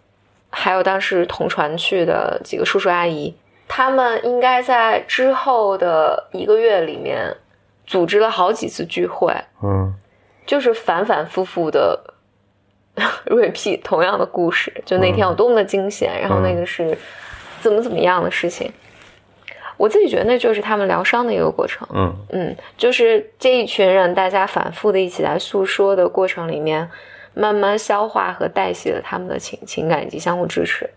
[0.59, 3.35] 还有当时同船去的几个叔叔阿姨，
[3.69, 7.37] 他们应该在之后的一个月里面
[7.87, 9.95] 组织了好几次聚会，嗯
[10.47, 12.01] 就是反反复复的
[13.27, 16.97] repeat 同样的故事，就那天有多么的惊险，然后那个是
[17.61, 18.73] 怎么怎么样的事情。
[19.77, 21.87] 我自己觉得那就是他们疗伤的一个过程。
[21.93, 26.89] 嗯嗯，就是这一群人大家反复的一起来诉说的过程里面，
[27.39, 30.89] 慢慢消化和代谢了他们的情情感以及相互支持。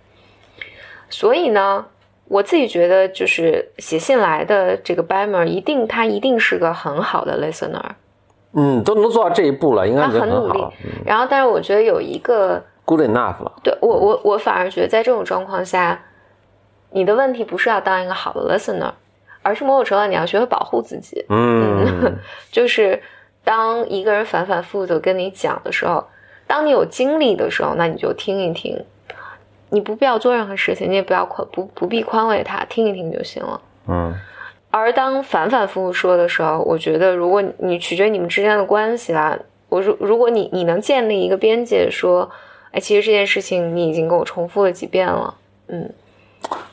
[1.09, 1.85] 所以呢，
[2.29, 7.81] 我自己觉得就是写信来的这个 Baimer 一定他一定是个很好的 listener，
[8.53, 10.65] 嗯，都能做到这一步了，应该他很努力
[11.05, 13.51] 然后，但是我觉得有一个，，good enough 了。
[13.61, 16.01] 对我我我反而觉得在这种状况下，
[16.91, 18.91] 你的问题不是要当一个好的 listener，
[19.41, 21.25] 而是某种程度上你要学会保护自己。
[21.27, 22.17] 嗯
[22.49, 23.01] 就是
[23.43, 26.07] 当一个人反反复复的跟你讲的时候，
[26.49, 28.83] 当你有精力的时候，那你就听一听。
[29.69, 33.61] 你不必要做任何事情，你也不要宽不不必宽慰他，听一听就行了。
[33.87, 34.15] 嗯
[34.71, 42.27] 而当反反复复说的时候，我觉得如果你取决于你们之间的关系啦，我如如果你你能建立一个边界，说，
[42.71, 45.35] 哎，其实这件事情你已经跟我重复了几遍了，
[45.67, 45.91] 嗯，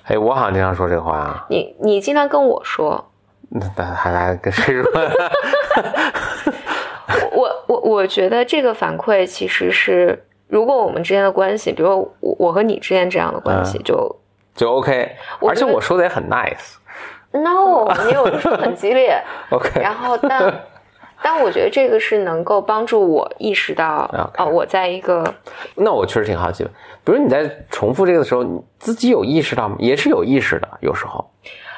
[0.04, 3.10] 哎，我好像经常说这话啊，你你经常跟我说，
[3.50, 4.90] 那那还还跟谁说？
[7.96, 14.16] 我觉得这个反馈其实是，如果我们之间的关系，比如说我我和你之间这样的关系，嗯就
[14.54, 16.74] 就 OK，而且我说的也很 nice。
[17.32, 20.54] no，你有的时候很激烈， OK，然后但
[21.22, 25.34] 但我觉得这个是能够帮助我意识到 哦，我在一个
[25.74, 26.70] 那我确实挺好奇的，
[27.04, 29.76] 比如你在重复这个的时候，你自己有意识到吗？
[29.78, 31.28] 也是有意识的，有时候。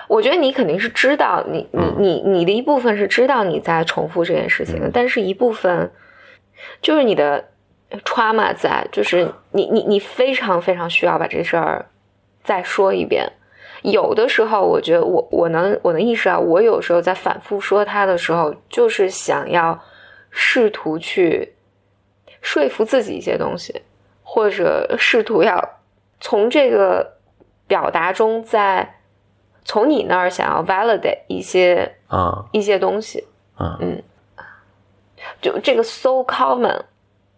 [0.07, 5.91] 我觉得你肯定是知道，你你你你的一部分是知道你在重复这件事情的，但是一部分
[6.81, 7.45] 就是你的
[8.05, 11.87] trauma 在，就是你你你非常非常需要把这事儿
[12.43, 13.31] 再说一遍。
[13.83, 19.79] 有的时候，我觉得我我能我能意识到，我有时候在反复说它的时候，就是想要
[20.31, 21.55] 试图去
[22.43, 23.83] 说服自己一些东西，
[24.25, 25.79] 或者试图要
[26.21, 27.15] 从这个
[27.69, 28.97] 表达中再
[29.65, 32.47] 从你那儿想要 validate 一些啊。
[32.51, 33.25] 一些东西，
[33.59, 34.03] 嗯
[35.41, 36.81] 就这个 so common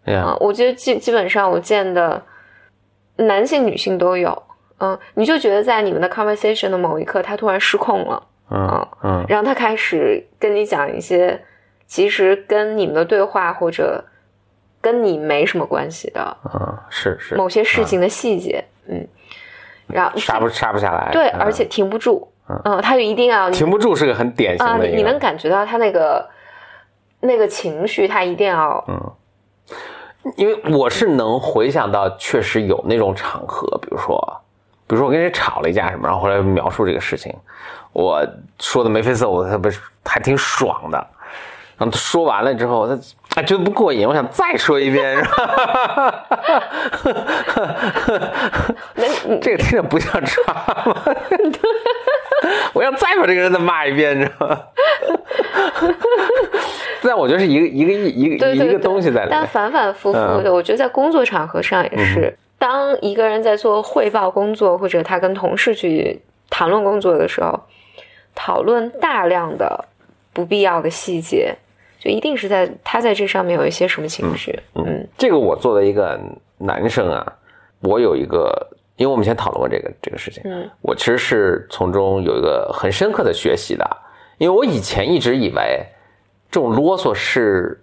[0.05, 2.21] 啊、呀，我觉得基基本上我见的
[3.17, 4.43] 男性、女性都有，
[4.79, 11.39] 嗯，你就觉得在你们的 conversation 的某一刻，他突然失控了，嗯嗯然后他开始跟你讲一些
[11.85, 14.03] 其实跟你们的对话或者
[14.81, 19.07] 跟你没什么关系的嗯，是是，某些事情的细节，嗯，
[19.85, 21.11] 然后刹不刹不下来。
[21.11, 22.27] 对，嗯而且停不住，
[22.65, 26.27] 嗯，他就一定要停不住是个很典型啊，的你能感觉到他那个
[27.21, 29.11] 那个情绪，他一定要，嗯
[30.35, 34.41] 因为我是能回想到，确实有那种场合，比如说，
[34.85, 37.35] 比如说我跟人吵了一架什么，然后后来描述这个事情，
[37.91, 38.23] 我
[38.59, 40.97] 说的眉飞色舞，他不是还挺爽的。
[41.77, 42.95] 然后他说完了之后，他
[43.35, 45.17] 哎觉得不过瘾，我想再说一遍。
[49.41, 50.53] 这个听着不像抓
[50.85, 51.01] 吗？
[52.73, 54.59] 我要再把这个人再骂一遍，你知道吗？
[57.07, 59.31] 但我觉得是一个一个一一个一个东西在里面。
[59.31, 60.43] 但反反复复嗯。
[60.43, 67.59] 的，我觉得在工作场合上也是，当一个人在做汇报工作，或者他跟同事去谈论工作的时候，
[68.35, 69.85] 讨论大量的
[70.31, 71.55] 不必要的细节，
[71.99, 76.19] 就一定是在他在这上面有一些什么情绪，嗯这个我作为一个
[76.57, 77.33] 男生啊，
[77.81, 78.55] 我有一个，
[78.95, 80.69] 因为我们以前讨论过这个这个事情，嗯。
[80.81, 83.85] 我其实是从中有一个很深刻的学习的，
[84.37, 85.83] 因为我以前一直以为
[86.51, 87.81] 这种啰嗦是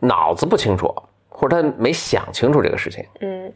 [0.00, 0.92] 脑子不清楚，
[1.28, 3.50] 或者他没想清楚这个事情，嗯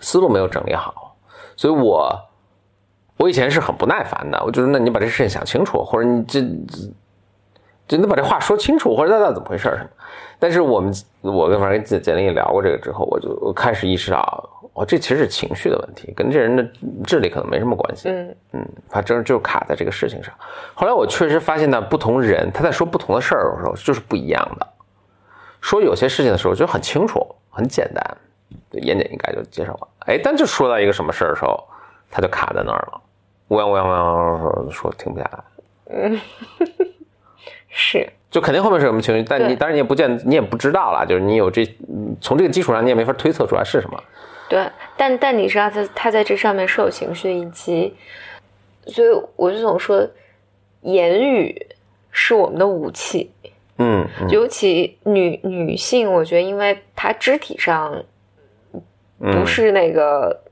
[0.00, 1.16] 思路没有整理好，
[1.56, 2.14] 所以我
[3.16, 6.42] 我以前是很不耐烦的，我觉得那你把这事情想清楚，或者你这
[7.88, 9.88] 就你把这话说清楚，或者那那怎么回事什么。
[10.38, 16.68] 但是我们我跟反正跟简简历也聊过这个之后，我就我开始意识到，哦，这其实是情绪的问题，跟这人的
[17.04, 18.08] 智力可能没什么关系。
[18.08, 20.34] 嗯嗯，他真就卡在这个事情上。
[20.74, 24.66] 后来我确实发现呢，不同人他在说不同的事儿的时候就是不一样的。
[25.60, 28.04] 说有些事情的时候就很清楚、很简单，
[28.68, 29.88] 对言简意赅就介绍了。
[30.06, 31.62] 哎，但就说到一个什么事儿的时候，
[32.10, 33.00] 他就卡在那儿了，
[33.48, 36.20] 乌泱乌泱乌泱说说停不下来，
[37.76, 39.56] 是，就肯定后面是什么情绪，但你对。
[39.56, 44.00] 当然你也不见你也不知道了，就是你有这嗯从这个基础上你也没法推测出来是什么。
[44.48, 44.64] 对，
[44.96, 47.92] 但但你知道他他在这上面是有情绪的，以及，
[48.86, 50.08] 所以我就总说，
[50.82, 51.66] 言语
[52.12, 53.32] 是我们的武器，
[53.78, 54.28] 嗯，嗯。
[54.28, 58.04] 尤其女女性，我觉得因为她肢体上
[59.18, 60.42] 不是那个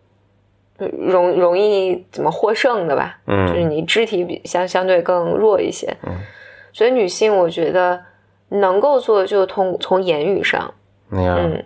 [0.78, 3.46] 容容易怎么获胜的吧，嗯。
[3.46, 6.16] 就是你肢体比相相对更弱一些，嗯
[6.72, 8.02] 所以女性我觉得
[8.48, 10.72] 能够做的就通从言语上，
[11.10, 11.64] 嗯，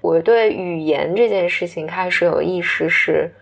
[0.00, 3.32] 我对语言这件事情开始有意识是，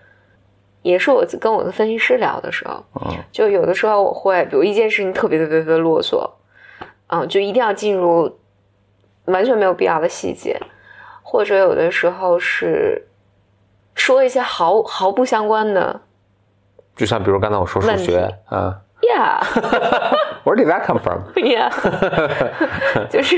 [0.83, 3.17] 也是我跟我的分析师聊的时候，嗯。
[3.33, 6.31] 就有的时候我会，比如一件事情特别特别特别啰嗦，
[7.09, 8.39] 嗯，就一定要进入
[9.27, 10.61] 完全没有必要的细节，
[11.23, 13.07] 或者有的时候是
[13.95, 16.01] 说一些毫毫不相关的
[16.97, 19.39] 就像比如刚才我说数学啊，yeah
[20.49, 21.71] ，Where did that come from？yeah，
[23.11, 23.37] 就是，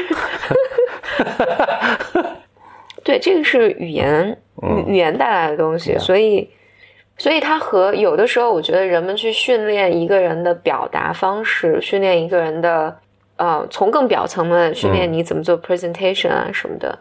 [3.02, 5.98] 对，这个是语言语语言带来的东西，Yeah。
[5.98, 6.50] 所以。
[7.18, 12.96] 所以它和有的时候，我觉得人们去训练一个人的表达方式，训练一个人的
[13.36, 16.98] 呃，从更表层的训练你怎么做 presentation 啊什么的，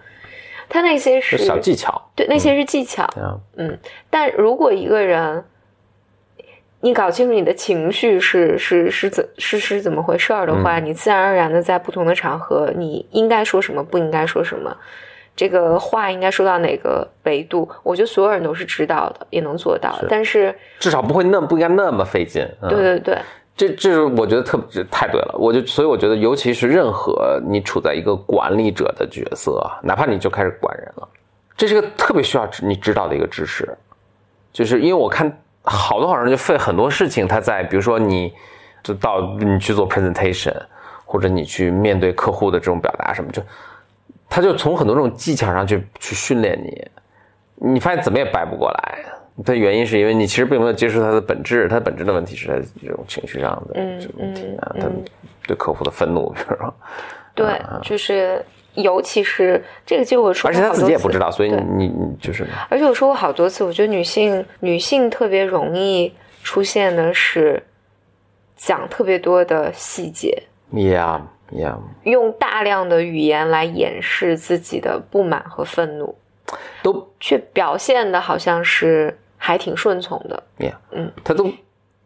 [0.68, 3.08] 它那些是小技巧，对，那些是技巧。
[3.56, 5.42] 嗯，但如果一个人，
[6.82, 14.74] 你搞清楚你的情绪是是是怎是是怎么回事儿的话，你自然而然的在不同的场合，你应该说什么，不应该说什么，
[15.36, 20.08] 这个话应该说到哪个维度，我觉得所有人都是知道的，也能做到的。
[20.10, 22.48] 但是，至少不会那么不应该那么费劲。
[22.62, 22.70] 嗯。
[22.70, 23.18] 对对对，
[23.58, 31.08] 这这是我觉得特别太对了，我就所以我觉得，尤其是任何你处在一个管理者的角色，哪怕你就开始管人了，
[31.58, 33.68] 这是个特别需要你知道的一个知识，
[34.54, 38.34] 就是因为我看好多好多人就费很多事情，他在比如说你
[38.84, 40.56] 就到你去做 presentation，
[41.06, 43.42] 或者你去面对客户的这种表达什么，就
[44.30, 49.00] 他就从很多这种技巧上去去训练你，你发现怎么也掰不过来。
[49.46, 55.06] 的原因是因为你其实并没有接触它的本质，它本质的问题是在这种情绪上的嗯这种问题嗯啊，他嗯
[55.48, 56.74] 对客户的愤怒，比如说，
[57.34, 58.44] 对，就是
[58.82, 61.30] 尤其是这个，就我说而且他自己也不知道。
[61.32, 66.14] 所以你你就是而且我说过好多次，我觉得女性女性特别容易
[66.44, 67.62] 出现的是
[68.56, 76.16] 讲特别多的细节，yeah yeah，用大量的语言来掩饰自己的不满和愤怒，
[76.84, 80.44] 都却表现的好像是还挺顺从的。
[80.60, 81.52] yeah，嗯，他都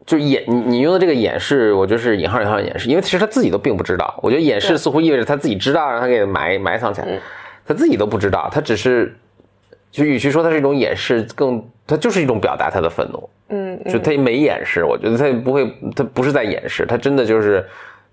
[0.06, 4.18] 就掩你你用的这个掩饰，我觉得是引号引号的掩饰，因为其实他自己都并不知道。
[4.22, 7.20] 我觉得掩饰似乎意味着他自己知道，让他给埋埋藏起来嗯，
[7.66, 9.16] 他自己都不知道，他只是
[9.90, 13.30] 就与其说它是一种掩饰，更他就是一种表达他的愤怒。
[13.48, 13.92] 嗯，嗯。
[13.92, 17.64] 就他也没掩饰，我觉得他也不会，他不是在掩饰，他真的就是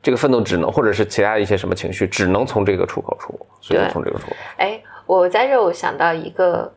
[0.02, 4.36] 这个愤怒只能，或者是其他一些什么情绪，只能从这个出口出，所以从这个出口。
[4.58, 6.72] 哎，我在这儿我想到一个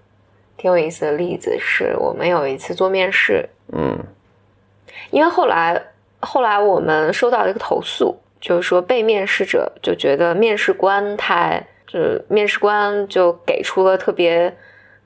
[0.56, 3.98] 挺有意思的例子，是我们有一次做面试，嗯
[5.10, 5.80] 因为后来
[6.20, 14.54] 后来我们收到了一个投诉，就是说被面试者就觉得面试官太，就是面试官就给出了特别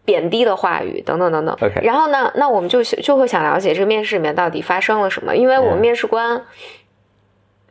[0.04, 1.54] 贬低的话语等等等等。
[1.60, 6.40] OK 然后呢，那我们就就会想了解这个面试里面到底发生了什么，因为我们嗯面试官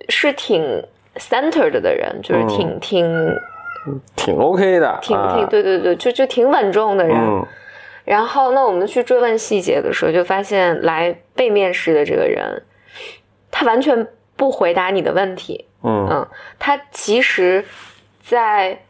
[0.10, 0.84] 是挺
[1.16, 3.36] centered 的人，就是挺、挺
[4.16, 7.18] 挺 OK 的，挺啊挺对对对，就就挺稳重的人。
[7.18, 7.46] 嗯
[8.08, 12.64] 然后，那我们去追问细节的时候，就发现来被面试的这个人，
[13.52, 15.66] 他完全不回答你的问题。
[15.84, 17.66] 嗯嗯，他其实
[18.24, 18.82] 在，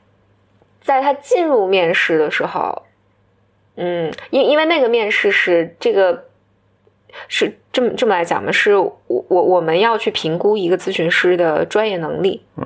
[0.79, 2.83] 在他进入面试的时候，
[3.75, 6.25] 嗯，因因为那个面试是这个
[7.27, 12.45] 是这么这么来讲嘛，是我我我们要去评估一个咨询师的专业能力。
[12.55, 12.63] 嗯，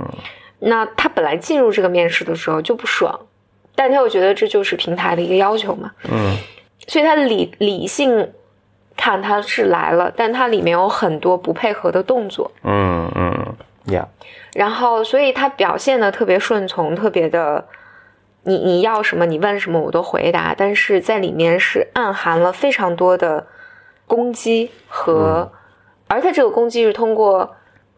[0.60, 3.18] 那他本来进入这个面试的时候就不爽，
[3.82, 6.38] 但他又觉得这就是平台的一个要求嘛，嗯。
[6.88, 8.32] 所以他理理性
[8.96, 12.52] 看他是来了，但他里面有很多不配合的动作。
[12.64, 13.56] 嗯嗯
[13.88, 14.06] ，Yeah，
[14.54, 17.66] 然后，所以他表现的特别顺从，特别的，
[18.44, 20.54] 你你要什么，你问什么，我都回答。
[20.56, 23.48] 但是在里面是暗含了非常多的
[24.06, 25.52] 攻击和，
[26.08, 27.56] 而他这个攻击是通过，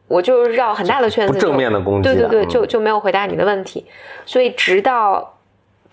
[0.07, 2.49] 我就绕很大的圈子，不正面的攻击的，对对对，嗯。
[2.49, 3.85] 就就没有回答你的问题，
[4.25, 5.37] 所以直到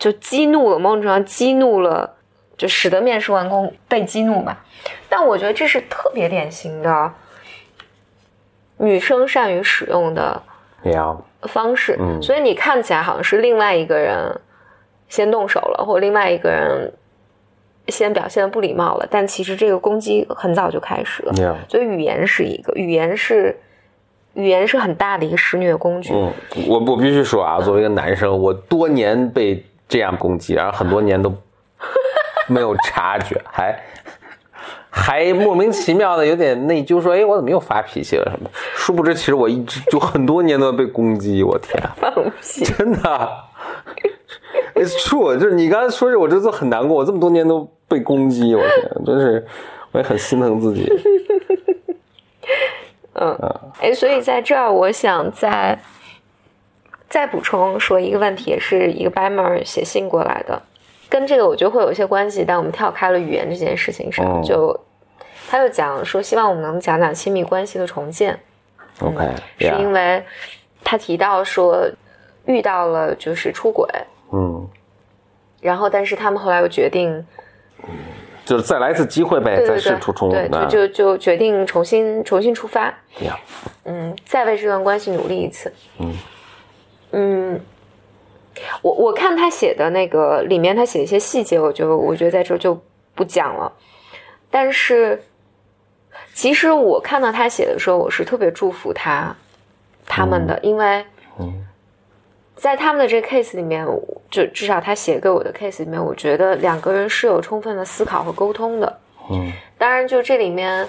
[0.00, 2.10] 就激怒了，某种程度上激怒了，
[2.56, 4.64] 就使得面试完工被激怒吧。
[5.08, 7.12] 但我觉得这是特别典型的
[8.78, 10.42] 女生善于使用的
[11.42, 14.34] 方式，嗯所以你看起来好像是另外一个人
[15.08, 16.90] 先动手了，或者另外一个人
[17.88, 21.34] 先表现的不礼貌了，但其实这个攻击很早就开始了。
[21.68, 23.54] 所以语言是一个，语言是
[24.32, 26.14] 语言是很大的一个施虐工具。
[26.14, 26.32] 嗯，
[26.68, 31.30] 我我必须说啊，作为一个男生，我多年被这样攻击，然后很多年都
[32.48, 33.78] 没有察觉，还
[34.88, 38.48] 还莫名其妙的有点内疚，说，哎，我怎么又发脾气了什么？
[38.74, 42.64] 殊不知，其实我一直就很多年都被攻击，我天，放屁！
[42.64, 43.30] 真的
[44.74, 49.46] ，It's true，就是你刚才说这，我这次很难过，我这么多年都被攻击，我天，真是，
[49.92, 50.88] 我也很心疼自己。
[53.14, 53.36] 嗯，
[53.80, 55.78] 哎，所以在这儿，我想再
[57.10, 60.62] 再补充说一个问题，也是一个 e r 写信过来的，
[61.08, 64.78] 跟这个我觉得会有一些关系，但我们跳开了语言这件事情上，就
[65.50, 68.38] 他就讲说，希望我们能讲讲亲密关系的重建。
[69.00, 70.24] OK，是因为
[70.84, 71.84] 他提到说
[72.46, 73.86] 遇到了就是出轨，
[74.32, 74.68] 嗯，
[75.60, 77.26] 然后但是他们后来又决定。
[78.44, 82.86] 就是再来一次机会呗，再试出冲对，就就就决定重新重新出发。
[83.20, 83.38] 呀，
[83.84, 85.72] 嗯，再为这段关系努力一次。
[85.98, 86.12] 嗯
[87.12, 87.60] 嗯，
[88.82, 92.80] 我我看他写的那个里面，他写一些细节，我就我觉得在这就
[93.14, 93.72] 不讲了。
[94.50, 95.22] 但是，
[96.34, 99.34] 其实我看到他写的时候，我是特别祝福他
[100.06, 101.04] 他们的，因为
[101.38, 101.66] 嗯。
[102.56, 103.86] 在他们的这个 case 里面，
[104.30, 108.98] 就至少他写给我的 case 里面，我觉得两个人是有充分的思考和沟通的。
[109.30, 110.86] 嗯，当然，就这里面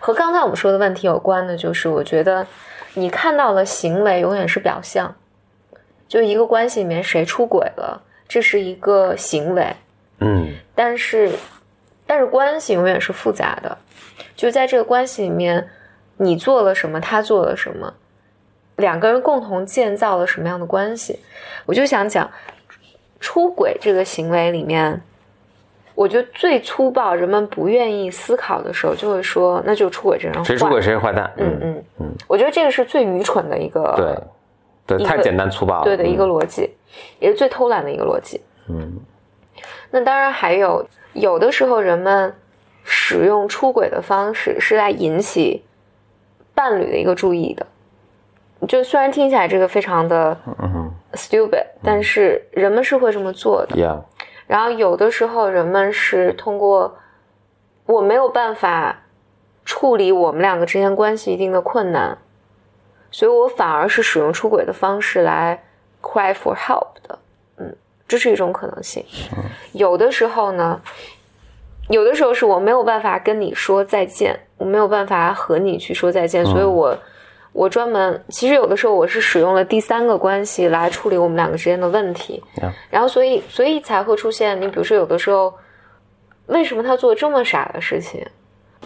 [0.00, 2.46] 和刚才我们说的问题有关的，就是我觉得
[2.94, 5.14] 你看到了行为永远是表象，
[6.08, 9.74] 就一个关系里面谁出轨了，这是一个行为。
[10.20, 11.32] 嗯，但是
[12.06, 13.76] 但是关系永远是复杂的，
[14.36, 15.68] 就在这个关系里面，
[16.16, 17.92] 你做了什么，他做了什么。
[18.76, 21.18] 两个人共同建造了什么样的关系？
[21.66, 22.30] 我就想讲
[23.20, 25.00] 出轨这个行为里面，
[25.94, 31.32] 我觉得最粗暴，人们不愿意思考的时候，就会说那就出轨这人谁出轨谁是坏蛋。
[31.36, 33.94] 嗯嗯嗯，我觉得这个是最愚蠢的一个，
[34.86, 36.68] 对对，太简单粗暴了，对的一个逻辑，
[37.20, 38.40] 也是最偷懒的一个逻辑。
[38.68, 38.98] 嗯，
[39.90, 42.34] 那当然还有，有的时候人们
[42.82, 45.62] 使用出轨的方式是来引起
[46.54, 47.64] 伴侣的一个注意的。
[48.66, 50.34] 就虽然听起来这个非常的
[51.12, 53.76] stupid，但是人们是会这么做的。
[54.46, 56.96] 然后有的时候人们是通过
[57.86, 59.02] 我没有办法
[59.64, 62.18] 处理我们两个之间关系一定的困难，
[63.10, 65.64] 所以我反而是使用出轨的方式来
[66.02, 67.18] cry for help 的。
[67.56, 67.74] 嗯，
[68.06, 69.04] 这是一种可能性。
[69.72, 70.80] 有的时候呢，
[71.88, 76.96] 有的时候是我没有办法跟你说再见，我没有办法和你去说再见，所以我。
[77.54, 82.42] 我专门，其实有的时候我是使用了第三个关系来处理我们两个之间的问题，
[82.90, 85.54] 然后所以所以才会出现你比如说有的时候，
[86.46, 88.26] 为什么他做这么傻的事情？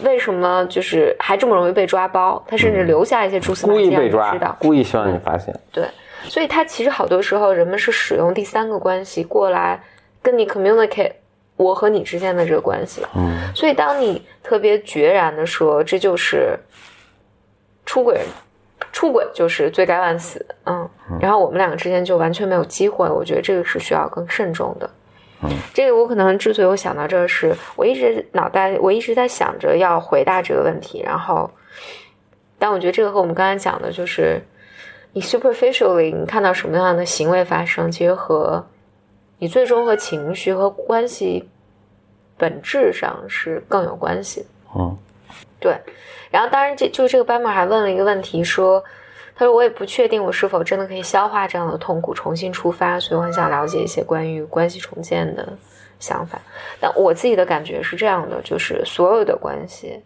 [0.03, 2.41] 为什么就是还这么容易被抓包？
[2.47, 4.55] 他甚至留下一些蛛丝马迹，故意被抓，知道？
[4.59, 5.53] 故意希望你发现。
[5.71, 5.83] 对，
[6.25, 9.81] 所以他其实好多时候人们是使用第三个关系过来
[10.21, 11.13] 跟你 communicate
[11.57, 13.01] 我和你之间的这个关系。
[13.15, 16.55] 嗯，所以当你特别决然的说这就是
[17.83, 18.21] 出轨。
[18.91, 24.89] 出轨就是罪该万死，嗯，然后我们两个之间就完全没有机会，我觉得这个是需要更慎重的。
[25.41, 31.49] 嗯，这个我可能之所以我想到这是，我一直脑袋我一直在想着要回答这个问题，然后，
[32.57, 34.41] 但我觉得这个和我们刚才讲的就是，
[35.13, 38.65] 你 superficially 你看到什么样的行为发生，其实和
[39.37, 41.47] 你最终和情绪和关系
[42.37, 44.45] 本质上是更有关系。
[44.75, 44.97] 嗯，
[45.59, 45.77] 对。
[46.31, 48.83] 然后，当然，这就这个斑马还问了一个问题，说
[49.35, 55.57] ：“他说我也不确定我是否真的可以消化这样的痛苦，重新出发，所以我很想了解一些关于关系重建的
[55.99, 56.39] 想法。
[56.79, 60.03] 但我自己的感觉是这样的，就是所有的关系，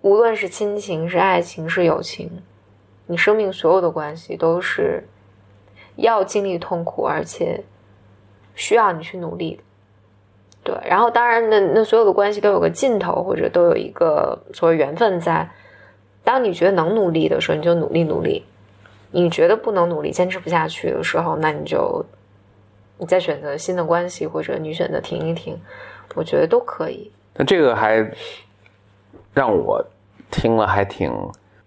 [0.00, 2.42] 无论是亲情、是爱情、是友情，
[3.06, 5.06] 你生命所有的关系都是
[5.94, 7.62] 要经历痛苦，而且
[8.56, 9.62] 需要你去努力的。”
[10.68, 15.48] 对，然后当然，那那所有的关系都有个尽头，或者都有一个所谓缘分在。
[16.22, 18.42] 当你觉得能努力的时候，你就努力努力；
[19.10, 22.04] 你觉得不能努力、坚持不下去的时候，那你就
[22.98, 25.58] 你再选择新的关系，或者你选择停一停，
[26.14, 27.10] 我觉得都可以。
[27.34, 28.06] 那这个还
[29.32, 29.82] 让我
[30.30, 31.10] 听了还挺……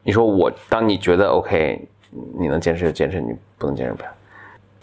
[0.03, 1.87] 你说我，当你觉得 OK，
[2.37, 4.09] 你能坚持就坚持，你不能坚持不了。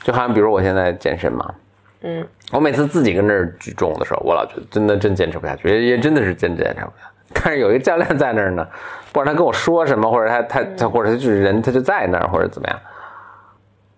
[0.02, 1.54] 就好像比如我现在健身嘛。
[2.02, 6.92] 嗯，我每次自己跟那儿举重的时候，我老觉得真的真坚持不下去，也真的是真坚持不下去。
[7.34, 8.66] 但是有一个教练在那儿呢，
[9.12, 12.80] 不管他跟我说什么，或者他他他，或者他就是人，他就在那儿，或者怎么样，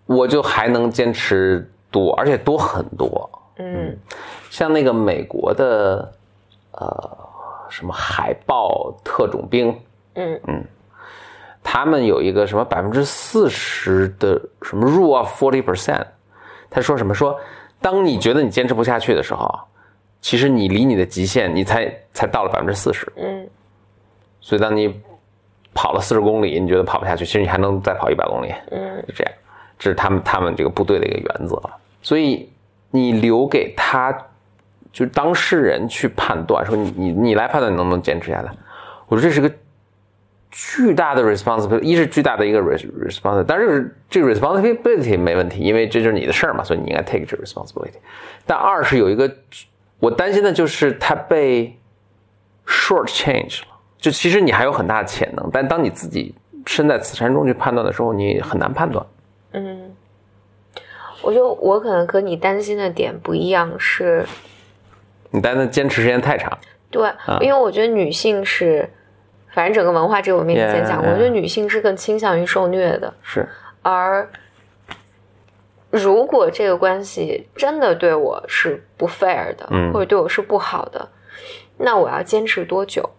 [0.06, 3.30] 我就还能坚持多，而且多很多。
[3.58, 3.96] 嗯，
[4.48, 6.12] 像那个美国的
[6.72, 7.18] 呃
[7.68, 9.78] 什么海豹特种兵，
[10.14, 10.64] 嗯嗯，
[11.62, 16.04] 他们有一个什么百分之四十的什么 rule of forty percent，
[16.70, 17.38] 他说什么说。
[17.80, 19.48] 当你觉得你坚持不下去的时候，
[20.20, 23.10] 其实你离你的极限，你才才到了百分之四十。
[23.16, 23.48] 嗯。
[24.40, 24.94] 所以当你
[25.72, 28.52] 跑了四十公里，你觉得跑不下去，其实你还能再跑一百公里。
[28.70, 29.02] 嗯。
[29.08, 29.32] 就这样，
[29.78, 31.60] 这是他们他们这个部队的一个原则。
[32.02, 32.50] 所以
[32.90, 34.16] 你留给他
[34.92, 38.52] 就当事人去判断，说你你你来判断你能不能坚持下来。
[39.06, 39.50] 我说这是个
[40.50, 47.98] 巨大的 responsibility，一是巨大的一个 responsibility，但是这个 responsibility 没问题，因为这就是你的事儿嘛，所以你应该 take 这 responsibility。
[48.46, 49.32] 但二是有一个
[49.98, 51.78] 我担心的就是他被
[52.66, 56.34] short change 了，就其实你还有很大的潜能，但当你自己
[56.66, 59.06] 身在此山中去判断的时候，你很难判断。
[59.52, 59.94] 嗯，
[61.22, 64.26] 我觉得我可能和你担心的点不一样，是
[65.30, 66.58] 你担心坚持时间太长。
[66.90, 67.08] 对，
[67.40, 68.88] 因为我觉得女性是，
[69.52, 73.48] 反正整个文化这个我们以前讲过，我觉得女性是更倾向于受虐的，是，
[73.82, 74.28] 而
[75.90, 79.92] 如果这个关系真的对我是不 fair 的，嗯。
[79.92, 81.08] 或者对我是不好的，
[81.78, 83.10] 那我要坚持多久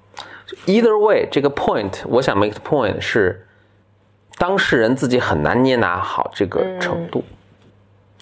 [0.65, 3.45] ？Either way，这个 point，我想 make the point 是，
[4.38, 7.23] 当事人自己很难捏拿好这个程度，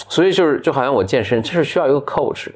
[0.07, 2.53] 所以就是就好像我健身，这是需要一个 coach 的。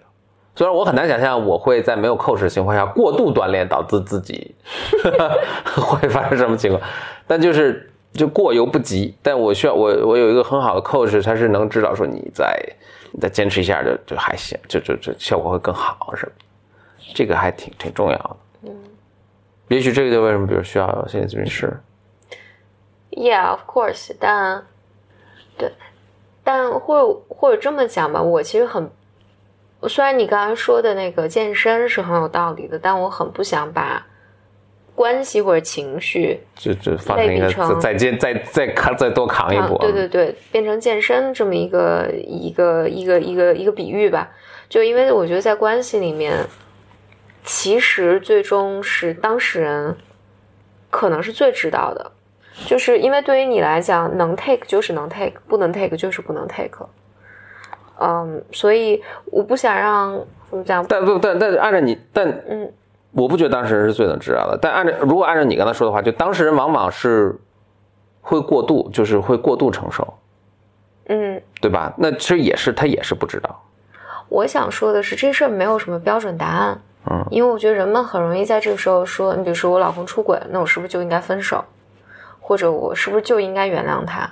[0.56, 4.54] 虽然我很难想象我会在没有 coach 的情况下过度锻炼，导致自己
[5.76, 6.82] 会发生什么情况，
[7.26, 9.16] 但就是就过犹不及。
[9.22, 12.56] 但我需要我我有一个很好的 coach，他是能知道说你再
[13.12, 16.32] 你再坚持一下就就还行，就就就效果会更好什么，
[17.16, 18.38] 这个还挺挺重要的。
[18.64, 18.76] 嗯
[19.70, 21.76] 也许这个就为什么，比如需要心理咨询师。
[23.10, 24.64] Yeah, of course，但
[25.58, 25.72] 对，
[26.44, 28.88] 但或者或者这么讲吧，我其实很，
[29.88, 34.06] 虽然你刚才说的那个健身是很有道理的，但我很不想把
[34.96, 44.30] 关系或者情绪就就放成一个类比成再接再再扛再多扛一啊，，对对对，变成健身这么一个一个一个一个一个比喻吧。
[44.70, 46.46] 就因为我觉得在关系里面，
[47.44, 49.96] 其实最终是当事人
[50.90, 52.12] 可能是最知道的，
[52.66, 56.88] 就是因为对于你来讲，能 take 就是能 take，不能 take 就是不能 take。
[58.00, 60.20] 嗯，所以我不想让
[60.50, 62.72] 怎么讲，但不但但按照你，但嗯，
[63.12, 64.58] 我不觉得当事人是最能知道的。
[64.62, 67.36] 但按照如果按照你刚才说的话，就当事人往往是
[68.22, 70.14] 会过度，就是会过度承受，
[71.08, 71.94] 嗯，对吧？
[71.98, 73.64] 那其实也是他也是不知道，
[74.30, 76.80] 我想说的是，这事儿没有什么标准答案。
[77.12, 81.62] 嗯，因为我觉得人们很容易在这个时候说，你比如说我老公出轨，那我是不是就应该分手，
[82.40, 84.30] 或者我是不是就应该原谅他？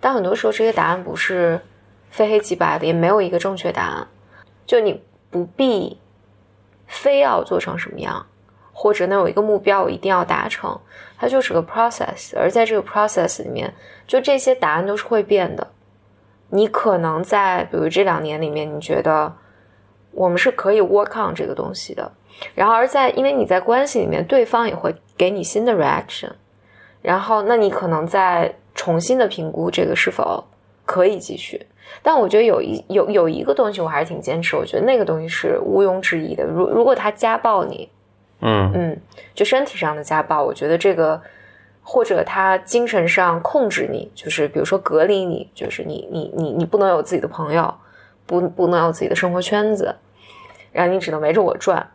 [0.00, 1.60] 但很多时候这些答案不是
[2.10, 4.06] 非黑即白的，也没有一个正确答案。
[4.66, 5.98] 就你不必
[6.86, 8.26] 非要做成什么样，
[8.72, 10.78] 或者那有一个目标我一定要达成，
[11.18, 12.36] 它就是个 process。
[12.36, 13.72] 而在这个 process 里面，
[14.06, 15.66] 就这些答案都是会变的。
[16.50, 19.32] 你可能在比如这两年里面，你觉得
[20.10, 22.10] 我们是可以 work on 这个东西的，
[22.56, 26.30] 然后而在因为你在关系里面，对方也会给你新的 reaction，
[27.02, 30.44] 然后那你可能再重新的评估这个是否
[30.90, 31.64] 可以继续。
[32.02, 36.44] 但我觉得有一有有一个东西我还是挺坚持，我觉得那个东西是毋庸置疑的。
[36.44, 37.88] 如如果他家暴你，
[38.40, 39.00] 嗯嗯，
[39.34, 41.20] 就身体上的家暴，我觉得这个
[41.82, 47.72] 或者他精神上控制你，就是比如说隔离你，就是你你你你不能有自己的朋友，
[48.26, 49.94] 不不能有自己的生活圈子，
[50.72, 51.86] 然后你只能围着我转。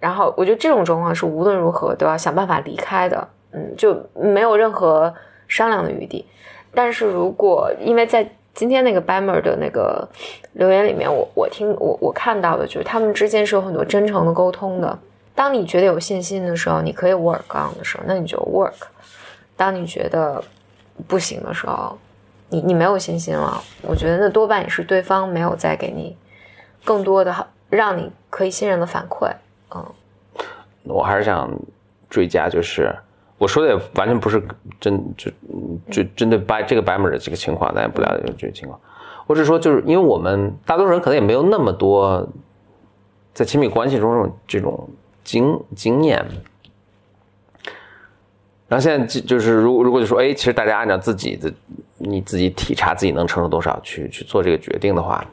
[0.00, 5.12] 然后我觉得这种状况是无论如何都要想办法离开的，嗯，就没有任何
[5.48, 6.26] 商量的余地。
[6.74, 10.06] 但是如果因为在今天那个 Bammer 的那个
[10.52, 14.98] 留言里面，我我听我我看到的就是他们之间是有很多真诚的沟通的。
[15.34, 18.72] 当你觉得有信心的时候，你可以 work on 的时候，那你就 work；
[19.56, 20.42] 当你觉得
[21.08, 21.96] 不行的时候，
[22.50, 26.14] 你你没有信心了，我觉得那多半也是对方没有再给你
[26.84, 27.34] 更多的
[27.70, 29.30] 让你可以信任的反馈。
[29.74, 29.84] 嗯
[30.84, 31.50] 我还是想
[32.10, 32.94] 追加，就是
[33.42, 34.40] 我说的也完全不是
[34.80, 35.28] 针就
[35.90, 38.78] 就针对白这个白美的这个情况，咱也不了解这个情况。
[39.26, 42.24] 我只是说，就是因为我们大多数人可能也没有那么多
[43.34, 44.88] 在亲密关系中这种这种
[45.24, 46.24] 经经验。
[48.68, 51.52] 然后现在就就是如如果就说，哎，其实大家按照自己的
[51.98, 55.24] 你自己体察自己能承受多少去去做这个决定的话，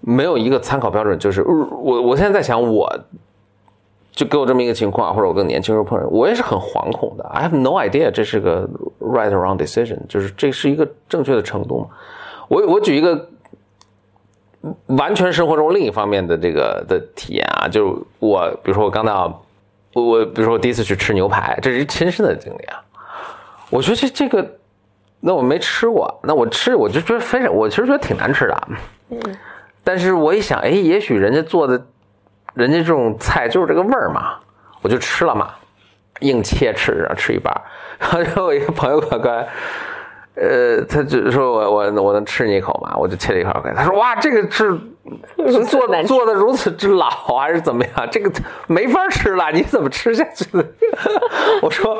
[0.00, 1.18] 没有一个参考标准。
[1.18, 2.88] 就是我我现在在想我。
[4.18, 7.22] 就给我这么一个情况，或者我跟年轻时候碰上，我也是很惶恐的。
[7.28, 11.86] I have no idea 这是个 right or wrong decision，就是这是一个正确的程度吗？
[12.48, 13.28] 我我举一个
[14.86, 19.40] 完全生活中另一方面的这个的体验啊，就是我比如说我刚到
[19.92, 22.82] 我我比如说我第一次去吃牛排，这是一亲身的经历啊。
[23.70, 24.44] 我觉得这这个，
[25.20, 28.68] 那我没吃过，那我吃我就觉得非常，我其实觉得挺难吃的。
[29.10, 29.20] 嗯，
[29.84, 31.80] 但是我一想，哎，也许人家做的。
[32.54, 34.36] 人家这种菜就是这个味儿嘛，
[34.82, 35.50] 我就吃了嘛，
[36.20, 37.54] 硬切吃，然后吃一半。
[37.98, 39.48] 然后我一个朋友过来，
[40.34, 42.96] 呃，他就说我我我能吃你一口嘛？
[42.96, 44.78] 我就切了一块给他说哇，这个是
[45.68, 48.08] 做做的如此之老，还是怎么样？
[48.10, 48.30] 这个
[48.66, 50.64] 没法吃了，你怎么吃下去的？
[51.62, 51.96] 我说，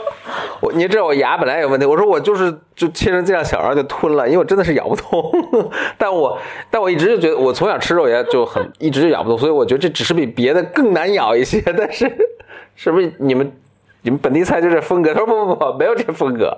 [0.61, 5.33] 我你知道我牙本来有问题，我说我就是就切成这样小，然后就吞了，因为我真的是咬不动。
[5.97, 6.39] 但我
[6.71, 11.61] 但我一直就觉得，我从小吃肉也就很一直就咬不动，所以我觉得这只是比别的更难咬一些。
[11.77, 12.11] 但是
[12.77, 13.53] 是不是你们
[14.03, 15.13] 你们本地菜就这风格？
[15.13, 16.57] 他说不不不，没有这风格，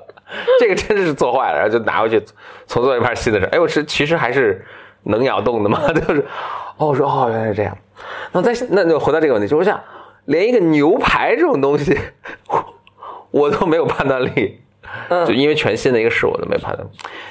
[0.61, 2.23] 这个真的是做坏了，然后就拿回去
[2.67, 3.47] 重做一盘新的吃。
[3.47, 4.65] 哎，我是其实还是
[5.05, 6.25] 能咬动的吗， 就是
[6.77, 7.77] 哦，我说哦原来是这样。
[8.33, 9.81] 那再那就回到这个问题，就是我想
[10.27, 11.99] 连一个牛排这种东西，
[12.49, 12.75] 我
[13.31, 14.61] 我都没有判断力。
[15.25, 16.85] 就因为全新的一个事，我都没判断。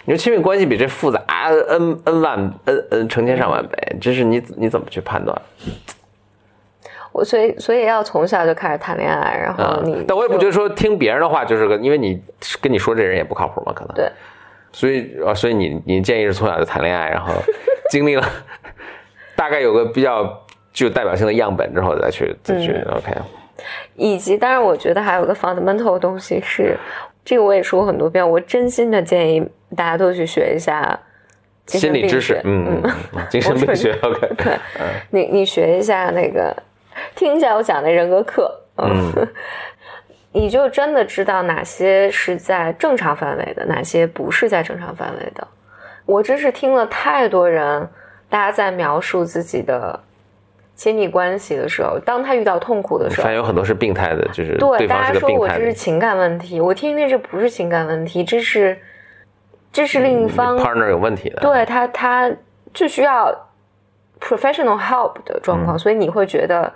[0.06, 5.38] 你说亲密关系比这复杂 n n 万 n n 成千上万倍，这是你你怎么去判断？
[7.12, 12.22] 我所以所以要从小就开始谈恋爱，然后啊你，但我也不觉得得说听别人的话就是个，因为你
[12.62, 13.94] 跟你说这人也不靠谱嘛，可能。
[13.94, 14.10] 对。
[14.72, 17.34] 所以啊，所以你你建议是从小就谈恋爱，然后
[17.90, 18.24] 经历了
[19.36, 23.12] 大概有个比较具有代表性的样本之后再去再去、OK。
[23.96, 26.78] 以及，当然，我觉得还有个 fundamental 的东西是，
[27.26, 29.46] 这个我也说过很多遍，我真心的建议
[29.76, 30.98] 大家都去学一下
[31.66, 32.82] 心理知识，嗯，
[33.30, 34.30] 精神病学，OK。
[34.38, 34.58] 对，
[35.10, 36.56] 你你学一下那个，
[37.16, 39.12] 听一下我讲的人格课，嗯，
[40.32, 45.48] 你就真的知道哪些是在正常范围的，哪些不是在正常范围的。
[46.06, 47.88] 我真是听了太多人，
[48.30, 50.00] 大家在描述自己的
[50.76, 55.48] 亲密关系的时候，当他遇到痛苦的时候发现，有很多是病态的，就是对大家说我。
[55.48, 58.78] 这是情感问题，我听那这不是情感问题，这是
[59.72, 62.32] 这是另一方 partner 有问题的，对他，他
[62.74, 63.36] 就需要
[64.20, 66.72] professional help 的状嗯况，所以你会觉得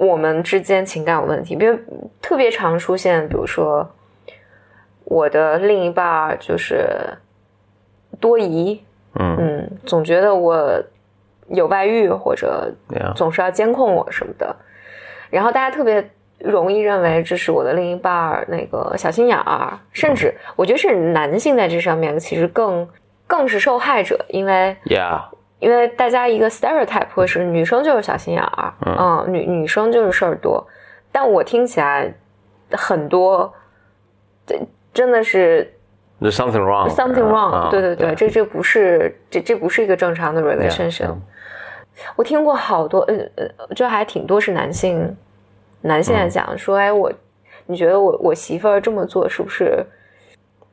[0.00, 1.78] 我们之间情感有问题，比如
[2.22, 3.86] 特别常出现，比如说
[5.04, 6.88] 我的另一半就是
[8.18, 8.82] 多疑，
[9.18, 9.36] 嗯。
[9.38, 10.82] 嗯，总觉得我
[11.48, 12.72] 有外遇或者
[13.14, 14.56] 总是要监控我什么的，
[15.28, 16.02] 然后大家特别
[16.38, 22.88] 容易认为这是我的另一半那个小心眼儿，甚至我觉得是男性在这上面其实更
[23.26, 24.74] 更是受害者，因为
[25.60, 30.66] 因为大家一个 stereotype 会是女生就是小心眼儿，嗯，女女生就是事儿多，
[31.12, 32.12] 但我听起来
[32.72, 33.52] 很多，
[34.46, 34.58] 这
[34.92, 35.72] 真的是
[36.20, 36.88] there's something wrong。
[36.88, 41.08] something wrong，、啊对对对，这这不是这这不是一个正常的 relationship。
[41.08, 41.22] 嗯
[42.16, 45.14] 我听过好多，呃呃，这还挺多是男性
[45.82, 47.12] 男性在嗯讲说，哎，我
[47.66, 49.84] 你觉得我我媳妇儿这么做是不是？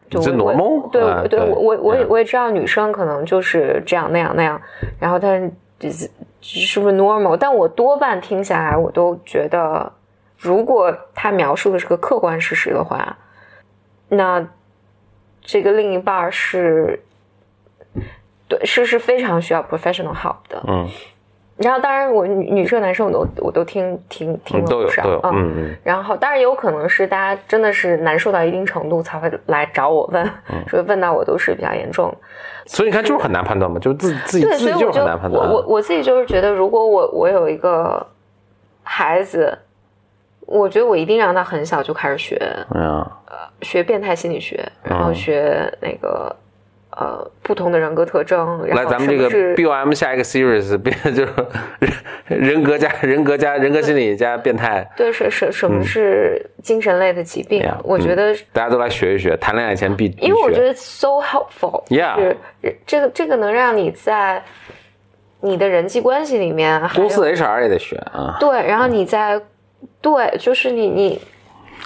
[0.10, 0.90] 就 normal？
[0.92, 4.62] 对啊对对，我我我也嗯我也知道女生可能就是这样那样那样，
[5.00, 6.10] 然后但是是
[6.42, 7.36] 是不是 normal？
[7.36, 9.92] 但我多半听下来，我都觉得，
[10.38, 13.18] 如果他描述的是个客观事实的话，
[14.10, 14.48] 那
[15.42, 17.02] 这个另一半儿是，
[18.48, 20.64] 对，是是非常需要 professional help 的。
[20.68, 20.88] 嗯，
[21.58, 25.42] 然后当然我女女生男生我都我都听听听嗯了不少，都有都有，嗯。
[25.42, 25.78] 嗯嗯。
[25.84, 32.18] 然后当然也有可能是大家真的是难受到一定程度才会来找我问，嗯所以问到我都是比较严重的。
[32.66, 35.44] 所以你看，就是很难判断嘛，就是自自己对，自己就很难判断。
[35.44, 38.06] 啊我我我自己就是觉得，如果我我有一个
[38.84, 39.58] 孩子，
[40.42, 42.40] 我觉得我一定让他很小就开始学
[42.76, 43.06] 嗯
[43.62, 46.36] 学变态心理学，然后嗯学那个
[47.00, 51.34] 呃不同的人格特征，然来，咱们这个是 BOM 下一个 series 变就是
[52.28, 60.08] 人 人格加人格加人格心理加变态，对是是什么是精神类的疾病？Yeah，我觉得大家都来学一学，谈恋爱前必。
[60.20, 62.38] 因为我觉得 so helpful，Yeah 是
[62.86, 64.44] 这个这个能让你在
[65.42, 69.40] 你的人际关系里面，公司 HR 也得学啊，对，然后你在
[70.02, 71.22] 对，就是你你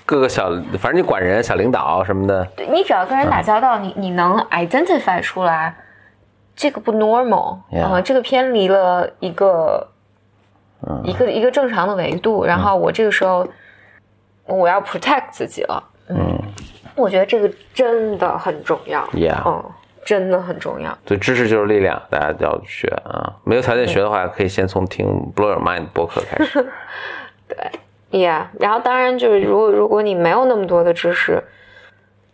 [0.06, 5.76] 各个小，反正你管人、小领导什么的，对你只要跟人打交道，你你能 identify 出来
[6.56, 9.88] 这个不 normal，Yeah 啊，这个偏离了一个、
[11.04, 13.48] 一个一个正常的维度，然后我这个时候
[14.46, 16.38] 我要 protect 自己了，嗯，
[16.96, 19.06] 我觉得这个真的很重要。
[19.14, 19.64] Yeah 嗯，
[20.04, 20.98] 真的很重要。
[21.06, 23.34] 所以知识就是力量，大家都要学啊。
[23.44, 26.66] 没有条件学的话，可以先从听 Blow Your Mind 播客开始。
[28.12, 31.42] Yeah，然后当然就是，如果如果你没有那么多的知识，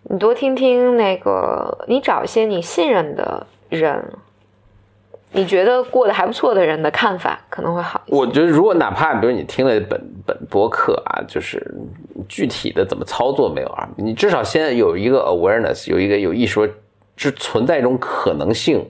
[0.03, 4.03] 你多听听那个，你找一些你信任的人，
[5.31, 8.17] 你觉得过得还不错的人的看法可能会好一些。
[8.17, 11.61] 我觉得，如果哪怕比如你听了本本播客啊，就是
[12.27, 16.67] 具体的怎么操作没有啊，你至少先有一个 awareness，有一个有意识说，
[17.17, 18.83] 是存在一种可能性，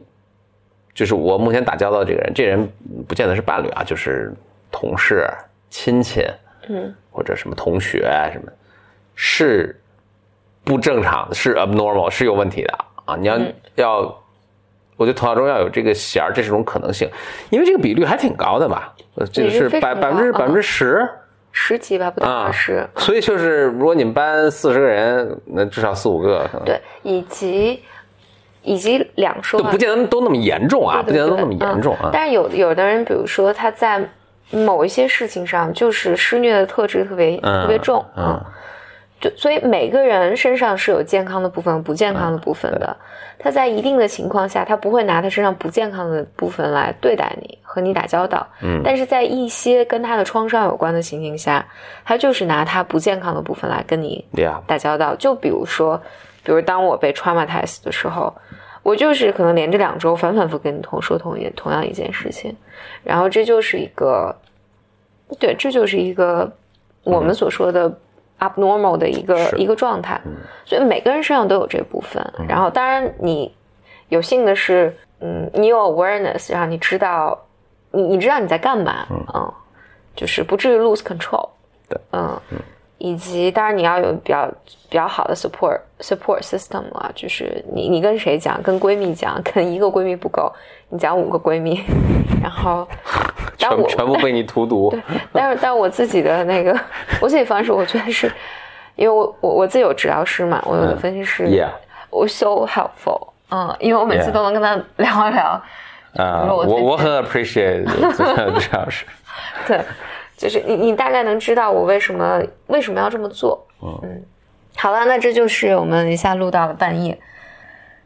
[0.93, 2.69] 就是我目前打交道的这个人，这人
[3.07, 4.33] 不见得是伴侣啊，就是
[4.71, 5.27] 同事、
[5.69, 6.25] 亲戚，
[6.69, 8.51] 嗯，或者什么同学啊什么，
[9.15, 9.79] 是
[10.63, 13.15] 不正常的，是 abnormal，是有问题的啊！
[13.15, 13.39] 你要、
[13.75, 14.23] 要
[14.97, 17.09] 我觉得头脑中要有这个弦儿，这是种可能性，
[17.49, 18.93] 因为这个比率还挺高的吧？
[19.15, 21.07] 呃，这个是百百分之百分之十
[21.51, 22.85] 十几吧，不二十。
[22.97, 27.81] 所以就是如果你们班四十个人，那至少四五个对，以及
[28.61, 32.09] 以及两说不见得都那么严重啊，不对对见得都那么严重啊嗯。
[32.11, 34.07] 但是有有的人，比如说他在
[34.51, 38.39] 某一些事情上，就是施虐的特质特别、嗯特别重，嗯
[39.19, 42.95] 就所以每个人身上是有健康的部分、不健康的部分的。
[43.39, 48.45] 他在一定的情况下，他不会拿他身上不健康的部分来对待你，和你打交道。
[48.61, 51.65] 嗯但是在一些跟他的创伤有关的情形下，
[52.05, 55.15] 他就是拿他不健康的部分来跟你呀，打交道。
[55.15, 56.01] 就比如说，
[56.43, 58.33] 比如当我被 traumatized 的时候，
[58.87, 62.55] 我就是可能连着两周反反复复跟你同说同一同样一件事情，
[63.03, 64.33] 然后这就是一个，
[65.37, 66.49] 对，这就是一个
[67.03, 67.93] 我们所说的
[68.39, 70.21] abnormal 的一个、是一个状态。
[70.63, 72.25] 所以每个人身上都有这部分。
[72.47, 73.53] 然后，当然你
[74.07, 77.37] 有幸的是，嗯，你有 awareness，然后你知道，
[77.91, 79.53] 你你知道你在干嘛，嗯，
[80.15, 81.49] 就是不至于 lose control。
[81.89, 82.39] 对，嗯，
[82.97, 84.47] 以及当然你要有比较
[84.89, 90.51] 比较好的 support support system 啊，就是你你跟谁讲，跟闺蜜讲，跟一个闺蜜不够，
[90.89, 91.83] 你讲五个闺蜜，
[92.41, 92.87] 然后，
[93.59, 94.89] 但全我全部被你荼毒。
[94.89, 96.77] 对但是但我自己的那个
[97.21, 98.31] 我自己方式，我觉得是
[98.95, 101.69] 因为我我我自己有治疗师嘛，我有的分析师，Yeah，
[102.09, 105.61] 我 so helpful，嗯，因为我每次都能跟他聊一聊，
[106.15, 107.85] 啊，我我我很 appreciate
[108.15, 108.23] 这
[108.77, 109.05] 样是。
[109.67, 109.79] 对，
[110.37, 114.23] 就是你你大概能知道我为什么为什么要这么做，嗯，
[114.77, 117.19] 好了，那这就是我们一下录到了半夜，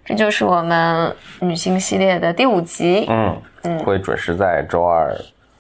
[0.04, 3.40] 这就是我们女性系列的第五集，嗯。
[3.64, 5.16] 嗯，会准时在周二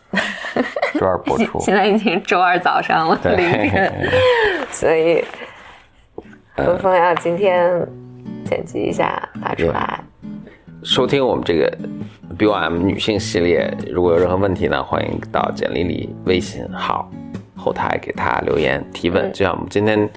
[0.99, 1.59] 周二播出。
[1.59, 4.09] 现在已经周二早上了，对凌晨，
[4.71, 5.23] 所以
[6.57, 7.87] 文峰要今天
[8.43, 9.99] 剪辑一下发出来。
[10.83, 11.71] 收听我们这个
[12.39, 17.09] BOM 女性系列，如果有任何问题呢，欢迎到简历里微信号
[17.55, 19.27] 后台给她留言提问。
[19.27, 20.09] 嗯就像我们今天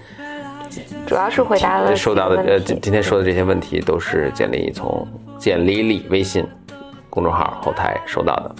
[1.06, 5.06] 主要是回答了收到的呃今今天说的这些问题，都是简历从
[5.38, 6.44] 简历里微信
[7.10, 8.54] 公众号后台收到的，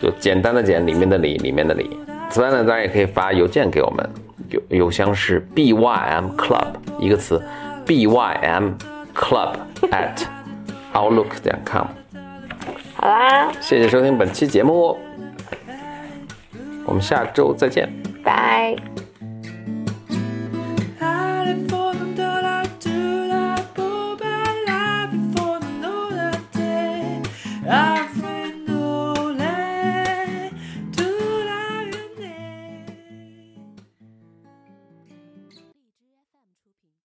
[0.00, 1.98] 就简单的简里面的里里面的里。
[2.30, 4.08] 此外呢，大家也可以发邮件给我们，
[4.50, 6.68] 邮邮箱是 b y m club
[7.00, 7.42] 一个词
[7.84, 8.74] b y m
[9.12, 9.54] club
[9.90, 10.22] at
[10.92, 11.86] outlook.com。
[12.96, 14.98] 好啦，谢谢收听本期节目，
[16.84, 17.88] 我们下周再见，
[18.24, 18.74] 拜。
[27.70, 28.07] Ah!